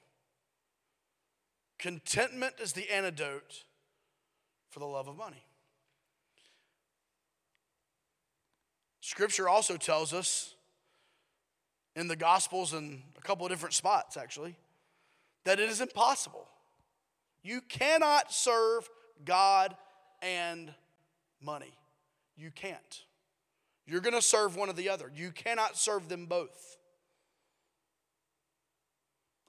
Contentment 1.78 2.54
is 2.60 2.72
the 2.72 2.90
antidote 2.90 3.64
for 4.70 4.80
the 4.80 4.86
love 4.86 5.06
of 5.06 5.16
money. 5.16 5.44
Scripture 9.04 9.50
also 9.50 9.76
tells 9.76 10.14
us 10.14 10.54
in 11.94 12.08
the 12.08 12.16
Gospels 12.16 12.72
and 12.72 13.02
a 13.18 13.20
couple 13.20 13.44
of 13.44 13.52
different 13.52 13.74
spots, 13.74 14.16
actually, 14.16 14.56
that 15.44 15.60
it 15.60 15.68
is 15.68 15.82
impossible. 15.82 16.48
You 17.42 17.60
cannot 17.60 18.32
serve 18.32 18.88
God 19.22 19.76
and 20.22 20.72
money. 21.38 21.74
You 22.34 22.50
can't. 22.50 23.02
You're 23.86 24.00
going 24.00 24.14
to 24.14 24.22
serve 24.22 24.56
one 24.56 24.70
or 24.70 24.72
the 24.72 24.88
other. 24.88 25.12
You 25.14 25.32
cannot 25.32 25.76
serve 25.76 26.08
them 26.08 26.24
both. 26.24 26.78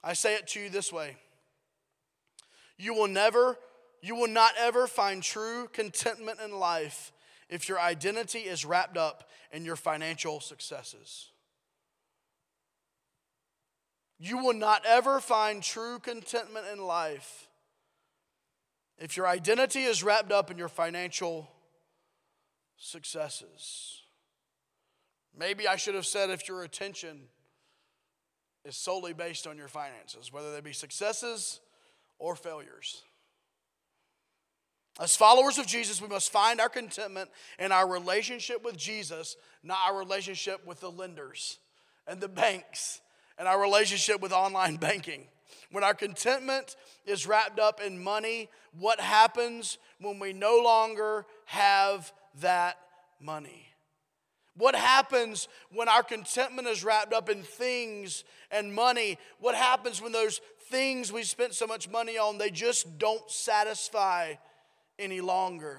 I 0.04 0.12
say 0.12 0.34
it 0.34 0.48
to 0.48 0.60
you 0.60 0.68
this 0.68 0.92
way 0.92 1.16
You 2.76 2.92
will 2.92 3.08
never, 3.08 3.56
you 4.02 4.16
will 4.16 4.28
not 4.28 4.52
ever 4.58 4.86
find 4.86 5.22
true 5.22 5.66
contentment 5.72 6.40
in 6.44 6.52
life 6.52 7.10
if 7.48 7.68
your 7.68 7.80
identity 7.80 8.40
is 8.40 8.64
wrapped 8.64 8.96
up 8.96 9.28
in 9.52 9.64
your 9.64 9.76
financial 9.76 10.40
successes. 10.40 11.30
You 14.18 14.38
will 14.38 14.54
not 14.54 14.82
ever 14.86 15.20
find 15.20 15.62
true 15.62 15.98
contentment 15.98 16.66
in 16.72 16.80
life 16.80 17.48
if 18.98 19.16
your 19.16 19.26
identity 19.26 19.82
is 19.82 20.02
wrapped 20.02 20.32
up 20.32 20.50
in 20.50 20.56
your 20.56 20.68
financial 20.68 21.50
successes. 22.76 24.02
Maybe 25.38 25.68
I 25.68 25.76
should 25.76 25.94
have 25.94 26.06
said 26.06 26.30
if 26.30 26.48
your 26.48 26.62
attention 26.62 27.28
is 28.64 28.76
solely 28.76 29.12
based 29.12 29.46
on 29.46 29.58
your 29.58 29.68
finances, 29.68 30.32
whether 30.32 30.52
they 30.52 30.60
be 30.60 30.72
successes 30.72 31.60
or 32.18 32.34
failures. 32.34 33.02
As 34.98 35.14
followers 35.14 35.58
of 35.58 35.66
Jesus, 35.66 36.00
we 36.00 36.08
must 36.08 36.32
find 36.32 36.60
our 36.60 36.70
contentment 36.70 37.28
in 37.58 37.70
our 37.70 37.86
relationship 37.86 38.64
with 38.64 38.76
Jesus, 38.76 39.36
not 39.62 39.78
our 39.86 39.98
relationship 39.98 40.66
with 40.66 40.80
the 40.80 40.90
lenders 40.90 41.58
and 42.06 42.20
the 42.20 42.28
banks 42.28 43.00
and 43.38 43.46
our 43.46 43.60
relationship 43.60 44.22
with 44.22 44.32
online 44.32 44.76
banking. 44.76 45.24
When 45.70 45.84
our 45.84 45.92
contentment 45.92 46.76
is 47.04 47.26
wrapped 47.26 47.58
up 47.58 47.80
in 47.80 48.02
money, 48.02 48.48
what 48.78 48.98
happens 49.00 49.76
when 50.00 50.18
we 50.18 50.32
no 50.32 50.60
longer 50.64 51.26
have 51.46 52.10
that 52.40 52.78
money? 53.20 53.66
What 54.56 54.74
happens 54.74 55.48
when 55.70 55.88
our 55.88 56.02
contentment 56.02 56.68
is 56.68 56.82
wrapped 56.82 57.12
up 57.12 57.28
in 57.28 57.42
things 57.42 58.24
and 58.50 58.72
money? 58.72 59.18
What 59.40 59.54
happens 59.54 60.00
when 60.00 60.12
those 60.12 60.40
things 60.70 61.12
we 61.12 61.22
spent 61.22 61.54
so 61.54 61.66
much 61.66 61.90
money 61.90 62.16
on, 62.16 62.38
they 62.38 62.50
just 62.50 62.98
don't 62.98 63.30
satisfy 63.30 64.34
any 64.98 65.20
longer? 65.20 65.78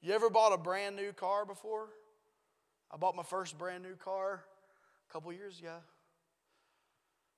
You 0.00 0.12
ever 0.14 0.30
bought 0.30 0.52
a 0.52 0.58
brand 0.58 0.96
new 0.96 1.12
car 1.12 1.44
before? 1.44 1.88
I 2.90 2.96
bought 2.96 3.14
my 3.14 3.22
first 3.22 3.58
brand 3.58 3.82
new 3.82 3.94
car 3.94 4.44
a 5.08 5.12
couple 5.12 5.32
years 5.32 5.58
ago. 5.58 5.76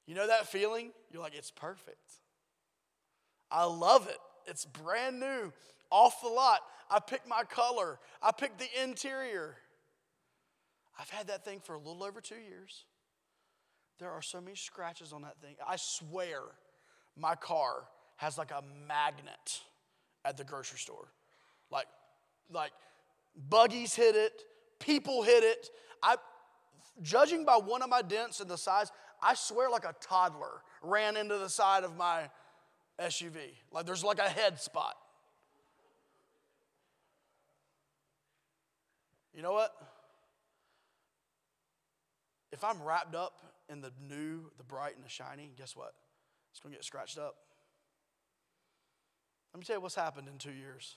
You 0.07 0.15
know 0.15 0.27
that 0.27 0.47
feeling? 0.47 0.91
You're 1.11 1.23
like, 1.23 1.35
it's 1.35 1.51
perfect. 1.51 2.21
I 3.51 3.65
love 3.65 4.09
it. 4.09 4.19
It's 4.47 4.65
brand 4.65 5.21
new, 5.21 5.53
off 5.91 6.21
the 6.23 6.29
lot. 6.29 6.61
I 6.91 6.99
picked 6.99 7.29
my 7.29 7.43
color, 7.45 7.99
I 8.23 8.33
picked 8.33 8.59
the 8.59 8.83
interior. 8.83 9.57
I've 10.99 11.11
had 11.11 11.29
that 11.29 11.45
thing 11.45 11.61
for 11.61 11.75
a 11.75 11.79
little 11.79 12.05
over 12.05 12.21
two 12.21 12.35
years. 12.35 12.85
There 13.99 14.11
are 14.11 14.21
so 14.21 14.41
many 14.41 14.57
scratches 14.57 15.13
on 15.13 15.23
that 15.23 15.41
thing. 15.41 15.57
I 15.67 15.77
swear 15.77 16.41
my 17.17 17.35
car 17.35 17.85
has 18.17 18.37
like 18.37 18.51
a 18.51 18.63
magnet 18.87 19.63
at 20.25 20.37
the 20.37 20.45
grocery 20.45 20.79
store. 20.79 21.09
Like, 21.71 21.87
like 22.53 22.73
buggies 23.49 23.95
hit 23.95 24.15
it, 24.15 24.43
people 24.79 25.23
hit 25.23 25.43
it. 25.43 25.71
I, 26.03 26.17
judging 27.03 27.45
by 27.45 27.57
one 27.57 27.83
of 27.83 27.89
my 27.89 28.03
dents 28.03 28.41
and 28.41 28.51
the 28.51 28.59
size, 28.59 28.91
I 29.23 29.35
swear 29.35 29.71
like 29.71 29.85
a 29.85 29.95
toddler 30.01 30.63
ran 30.83 31.17
into 31.17 31.39
the 31.39 31.49
side 31.49 31.85
of 31.85 31.97
my 31.97 32.29
SUV. 33.01 33.37
Like 33.71 33.87
there's 33.87 34.05
like 34.05 34.19
a 34.19 34.29
head 34.29 34.61
spot. 34.61 34.97
You 39.35 39.43
know 39.43 39.53
what? 39.53 39.73
If 42.53 42.63
I'm 42.65 42.83
wrapped 42.83 43.15
up 43.15 43.33
in 43.71 43.81
the 43.81 43.91
new, 44.07 44.51
the 44.59 44.65
bright, 44.65 44.95
and 44.95 45.05
the 45.05 45.09
shiny, 45.09 45.53
guess 45.57 45.75
what? 45.75 45.95
It's 46.51 46.61
going 46.61 46.73
to 46.73 46.77
get 46.77 46.85
scratched 46.85 47.19
up. 47.19 47.37
Let 49.53 49.59
me 49.59 49.65
tell 49.65 49.77
you 49.77 49.81
what's 49.81 49.95
happened 49.95 50.29
in 50.29 50.39
two 50.39 50.53
years. 50.53 50.97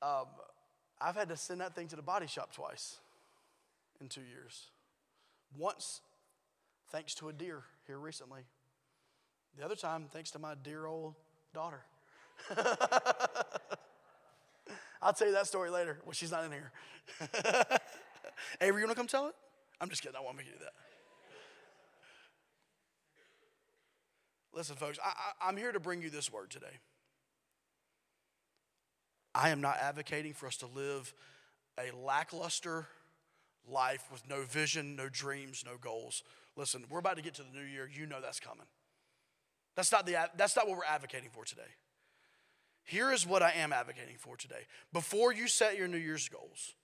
Um, 0.00 0.26
I've 1.00 1.16
had 1.16 1.28
to 1.28 1.36
send 1.36 1.60
that 1.60 1.74
thing 1.74 1.88
to 1.88 1.96
the 1.96 2.02
body 2.02 2.26
shop 2.26 2.54
twice 2.54 2.98
in 4.00 4.08
two 4.08 4.20
years. 4.22 4.68
Once, 5.56 6.00
thanks 6.90 7.14
to 7.16 7.28
a 7.28 7.32
deer 7.32 7.62
here 7.86 7.98
recently. 7.98 8.42
The 9.58 9.64
other 9.64 9.76
time, 9.76 10.06
thanks 10.12 10.30
to 10.32 10.38
my 10.38 10.54
dear 10.62 10.86
old 10.86 11.14
daughter. 11.52 11.80
I'll 15.02 15.12
tell 15.12 15.26
you 15.26 15.34
that 15.34 15.46
story 15.46 15.70
later. 15.70 15.98
Well, 16.04 16.12
she's 16.12 16.30
not 16.30 16.44
in 16.44 16.52
here. 16.52 16.72
Avery, 18.60 18.80
you 18.80 18.86
want 18.86 18.96
to 18.96 19.00
come 19.00 19.06
tell 19.06 19.26
it? 19.28 19.34
I'm 19.80 19.88
just 19.88 20.02
kidding. 20.02 20.16
I 20.16 20.20
won't 20.20 20.36
make 20.36 20.46
you 20.46 20.52
do 20.52 20.58
that. 20.60 20.72
Listen, 24.54 24.76
folks, 24.76 24.98
I, 25.04 25.48
am 25.48 25.56
here 25.56 25.72
to 25.72 25.80
bring 25.80 26.00
you 26.00 26.10
this 26.10 26.32
word 26.32 26.50
today. 26.50 26.78
I 29.34 29.50
am 29.50 29.60
not 29.60 29.78
advocating 29.80 30.32
for 30.32 30.46
us 30.46 30.56
to 30.58 30.66
live 30.66 31.12
a 31.78 31.94
lackluster 31.96 32.86
life 33.68 34.04
with 34.12 34.28
no 34.28 34.42
vision, 34.42 34.94
no 34.94 35.08
dreams, 35.08 35.64
no 35.66 35.76
goals. 35.76 36.22
Listen, 36.56 36.84
we're 36.88 37.00
about 37.00 37.16
to 37.16 37.22
get 37.22 37.34
to 37.34 37.42
the 37.42 37.58
new 37.58 37.64
year. 37.64 37.90
You 37.92 38.06
know 38.06 38.20
that's 38.20 38.38
coming. 38.38 38.66
That's 39.74 39.90
not, 39.90 40.06
the, 40.06 40.30
that's 40.36 40.54
not 40.54 40.68
what 40.68 40.76
we're 40.76 40.84
advocating 40.84 41.30
for 41.32 41.44
today. 41.44 41.62
Here 42.84 43.10
is 43.10 43.26
what 43.26 43.42
I 43.42 43.50
am 43.52 43.72
advocating 43.72 44.16
for 44.18 44.36
today. 44.36 44.66
Before 44.92 45.32
you 45.32 45.48
set 45.48 45.76
your 45.76 45.88
New 45.88 45.96
Year's 45.98 46.28
goals, 46.28 46.74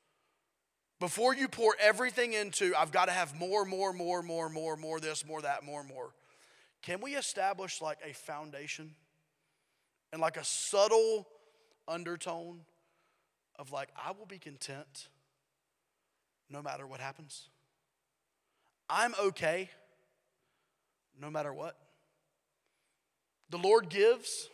before 0.98 1.34
you 1.34 1.46
pour 1.46 1.76
everything 1.80 2.32
into, 2.32 2.72
I've 2.76 2.90
got 2.90 3.04
to 3.04 3.12
have 3.12 3.38
more, 3.38 3.64
more, 3.64 3.92
more, 3.92 4.22
more, 4.22 4.48
more, 4.48 4.76
more 4.76 4.98
this, 4.98 5.24
more 5.24 5.42
that, 5.42 5.62
more, 5.62 5.84
more. 5.84 6.10
Can 6.82 7.00
we 7.00 7.14
establish 7.14 7.80
like 7.80 7.98
a 8.04 8.14
foundation 8.14 8.94
and 10.12 10.20
like 10.20 10.36
a 10.36 10.44
subtle 10.44 11.26
undertone 11.86 12.60
of 13.58 13.72
like, 13.72 13.90
I 13.96 14.12
will 14.12 14.26
be 14.26 14.38
content 14.38 15.08
no 16.48 16.62
matter 16.62 16.86
what 16.86 17.00
happens? 17.00 17.48
I'm 18.88 19.14
okay 19.22 19.70
no 21.20 21.30
matter 21.30 21.52
what. 21.52 21.76
The 23.50 23.58
Lord 23.58 23.88
gives, 23.88 24.48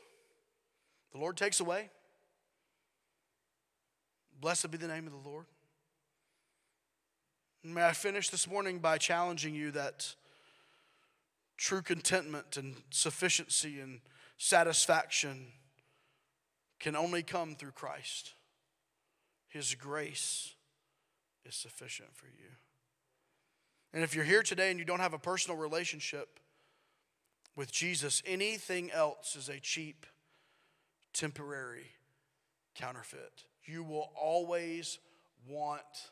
the 1.12 1.18
Lord 1.18 1.36
takes 1.36 1.60
away. 1.60 1.90
Blessed 4.40 4.70
be 4.70 4.78
the 4.78 4.88
name 4.88 5.06
of 5.06 5.12
the 5.12 5.28
Lord. 5.28 5.46
May 7.62 7.84
I 7.84 7.92
finish 7.92 8.28
this 8.28 8.48
morning 8.48 8.78
by 8.78 8.98
challenging 8.98 9.54
you 9.54 9.70
that 9.72 10.14
true 11.56 11.82
contentment 11.82 12.56
and 12.56 12.76
sufficiency 12.90 13.80
and 13.80 14.00
satisfaction 14.36 15.46
can 16.78 16.94
only 16.94 17.22
come 17.22 17.54
through 17.54 17.72
Christ. 17.72 18.34
His 19.48 19.74
grace 19.74 20.54
is 21.44 21.54
sufficient 21.54 22.14
for 22.14 22.26
you. 22.26 22.50
And 23.94 24.04
if 24.04 24.14
you're 24.14 24.24
here 24.24 24.42
today 24.42 24.70
and 24.70 24.78
you 24.78 24.84
don't 24.84 25.00
have 25.00 25.14
a 25.14 25.18
personal 25.18 25.56
relationship 25.56 26.38
with 27.54 27.72
Jesus, 27.72 28.22
anything 28.26 28.90
else 28.90 29.36
is 29.36 29.48
a 29.48 29.58
cheap, 29.58 30.04
temporary 31.14 31.86
counterfeit. 32.74 33.44
You 33.64 33.82
will 33.82 34.10
always 34.20 34.98
want 35.48 36.10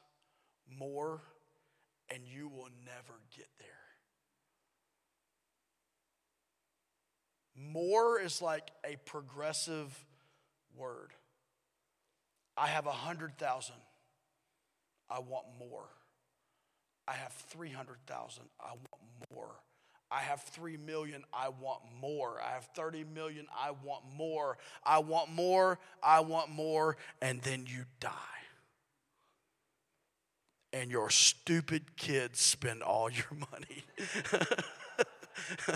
more 0.79 1.21
and 2.11 2.23
you 2.27 2.49
will 2.49 2.71
never 2.87 3.21
get 3.37 3.49
there. 3.59 3.74
More 7.57 8.21
is 8.21 8.43
like 8.43 8.71
a 8.85 8.97
progressive 9.05 10.05
word. 10.77 11.11
I 12.57 12.69
have 12.69 12.87
a 12.87 12.93
hundred 12.93 13.39
thousand. 13.39 13.77
I 15.11 15.21
want 15.21 15.47
more. 15.59 15.89
I 17.07 17.13
have 17.13 17.33
300,000. 17.51 18.45
I 18.61 18.71
want 18.71 19.03
more. 19.35 19.51
I 20.11 20.21
have 20.21 20.41
3 20.43 20.79
million. 20.79 21.25
I 21.33 21.51
want 21.51 21.81
more. 22.01 22.41
I 22.41 22.53
have 22.55 22.69
30 22.75 23.05
million. 23.05 23.47
I 23.55 23.73
want 23.73 24.05
more. 24.17 24.57
I 24.83 24.99
want 25.01 25.31
more. 25.31 25.79
I 26.03 26.21
want 26.21 26.51
more. 26.51 26.97
And 27.21 27.43
then 27.43 27.67
you 27.69 27.85
die. 28.01 28.11
and 30.75 30.91
your 30.91 31.09
stupid 31.09 31.97
kids 31.97 32.41
spend 32.41 32.83
all 32.83 33.09
your 33.09 33.31
money. 33.53 33.85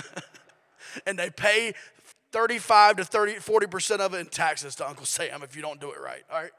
and 1.06 1.18
they 1.18 1.30
pay 1.30 1.72
35 2.32 2.96
to 2.96 3.04
30, 3.04 3.34
40% 3.36 4.00
of 4.00 4.14
it 4.14 4.18
in 4.18 4.26
taxes 4.26 4.74
to 4.76 4.88
Uncle 4.88 5.06
Sam 5.06 5.42
if 5.42 5.56
you 5.56 5.62
don't 5.62 5.80
do 5.80 5.90
it 5.90 6.00
right. 6.00 6.22
All 6.30 6.40
right? 6.40 6.50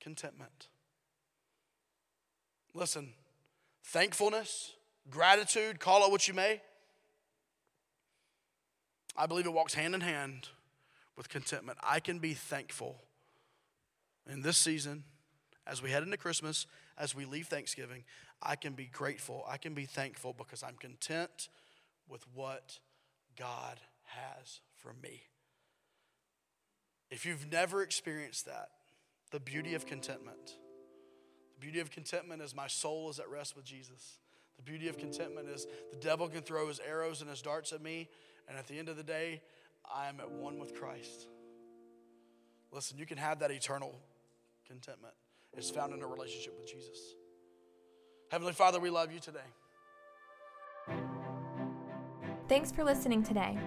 Contentment. 0.00 0.68
Listen, 2.74 3.12
thankfulness, 3.84 4.72
gratitude, 5.10 5.80
call 5.80 6.06
it 6.06 6.10
what 6.10 6.28
you 6.28 6.34
may. 6.34 6.60
I 9.16 9.26
believe 9.26 9.46
it 9.46 9.52
walks 9.52 9.74
hand 9.74 9.94
in 9.94 10.00
hand 10.00 10.48
with 11.16 11.28
contentment. 11.28 11.78
I 11.82 11.98
can 11.98 12.20
be 12.20 12.34
thankful 12.34 13.02
in 14.30 14.42
this 14.42 14.56
season, 14.56 15.04
as 15.66 15.82
we 15.82 15.90
head 15.90 16.02
into 16.02 16.16
Christmas, 16.16 16.66
as 16.96 17.14
we 17.14 17.24
leave 17.24 17.48
Thanksgiving. 17.48 18.04
I 18.40 18.54
can 18.54 18.74
be 18.74 18.86
grateful. 18.86 19.44
I 19.48 19.56
can 19.56 19.74
be 19.74 19.86
thankful 19.86 20.32
because 20.32 20.62
I'm 20.62 20.76
content 20.76 21.48
with 22.08 22.24
what 22.34 22.78
God 23.38 23.80
has 24.04 24.60
for 24.74 24.94
me. 25.02 25.22
If 27.10 27.24
you've 27.24 27.50
never 27.50 27.82
experienced 27.82 28.46
that, 28.46 28.68
the 29.30 29.40
beauty 29.40 29.74
of 29.74 29.86
contentment, 29.86 30.56
the 31.54 31.60
beauty 31.60 31.80
of 31.80 31.90
contentment 31.90 32.42
is 32.42 32.54
my 32.54 32.66
soul 32.66 33.10
is 33.10 33.18
at 33.18 33.28
rest 33.28 33.56
with 33.56 33.64
Jesus. 33.64 34.18
The 34.56 34.62
beauty 34.62 34.88
of 34.88 34.98
contentment 34.98 35.48
is 35.48 35.66
the 35.90 35.98
devil 35.98 36.28
can 36.28 36.42
throw 36.42 36.68
his 36.68 36.80
arrows 36.80 37.20
and 37.20 37.30
his 37.30 37.42
darts 37.42 37.72
at 37.72 37.82
me, 37.82 38.08
and 38.48 38.58
at 38.58 38.66
the 38.66 38.78
end 38.78 38.88
of 38.88 38.96
the 38.96 39.02
day, 39.02 39.40
I 39.84 40.08
am 40.08 40.20
at 40.20 40.30
one 40.30 40.58
with 40.58 40.74
Christ. 40.74 41.28
Listen, 42.72 42.98
you 42.98 43.06
can 43.06 43.18
have 43.18 43.38
that 43.38 43.50
eternal 43.50 43.94
contentment. 44.66 45.14
It's 45.56 45.70
found 45.70 45.94
in 45.94 46.02
a 46.02 46.06
relationship 46.06 46.54
with 46.58 46.70
Jesus. 46.70 47.14
Heavenly 48.30 48.52
Father, 48.52 48.78
we 48.78 48.90
love 48.90 49.12
you 49.12 49.20
today. 49.20 49.40
Thanks 52.48 52.72
for 52.72 52.82
listening 52.82 53.22
today. 53.22 53.58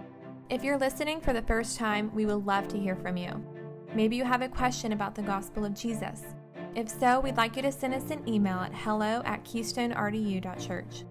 If 0.49 0.63
you're 0.63 0.77
listening 0.77 1.21
for 1.21 1.33
the 1.33 1.43
first 1.43 1.77
time, 1.77 2.09
we 2.15 2.25
would 2.25 2.47
love 2.47 2.67
to 2.69 2.79
hear 2.79 2.95
from 2.95 3.15
you. 3.15 3.45
Maybe 3.93 4.15
you 4.15 4.23
have 4.23 4.41
a 4.41 4.49
question 4.49 4.91
about 4.91 5.13
the 5.13 5.21
gospel 5.21 5.65
of 5.65 5.75
Jesus. 5.75 6.23
If 6.73 6.89
so, 6.89 7.19
we'd 7.19 7.37
like 7.37 7.55
you 7.55 7.61
to 7.61 7.71
send 7.71 7.93
us 7.93 8.09
an 8.09 8.27
email 8.27 8.57
at 8.57 8.73
hello 8.73 9.21
at 9.23 9.45
keystonerdu.church. 9.45 11.03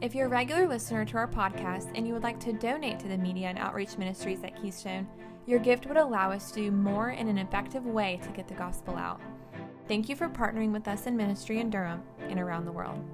If 0.00 0.14
you're 0.14 0.26
a 0.26 0.30
regular 0.30 0.66
listener 0.66 1.04
to 1.04 1.18
our 1.18 1.28
podcast 1.28 1.92
and 1.94 2.06
you 2.06 2.14
would 2.14 2.22
like 2.22 2.40
to 2.40 2.54
donate 2.54 2.98
to 3.00 3.08
the 3.08 3.18
media 3.18 3.48
and 3.48 3.58
outreach 3.58 3.98
ministries 3.98 4.42
at 4.42 4.58
Keystone, 4.62 5.06
your 5.44 5.58
gift 5.58 5.84
would 5.84 5.98
allow 5.98 6.32
us 6.32 6.50
to 6.52 6.60
do 6.60 6.70
more 6.70 7.10
in 7.10 7.28
an 7.28 7.36
effective 7.36 7.84
way 7.84 8.20
to 8.22 8.30
get 8.30 8.48
the 8.48 8.54
gospel 8.54 8.96
out. 8.96 9.20
Thank 9.86 10.08
you 10.08 10.16
for 10.16 10.30
partnering 10.30 10.72
with 10.72 10.88
us 10.88 11.06
in 11.06 11.14
ministry 11.18 11.60
in 11.60 11.68
Durham 11.68 12.02
and 12.30 12.40
around 12.40 12.64
the 12.64 12.72
world. 12.72 13.04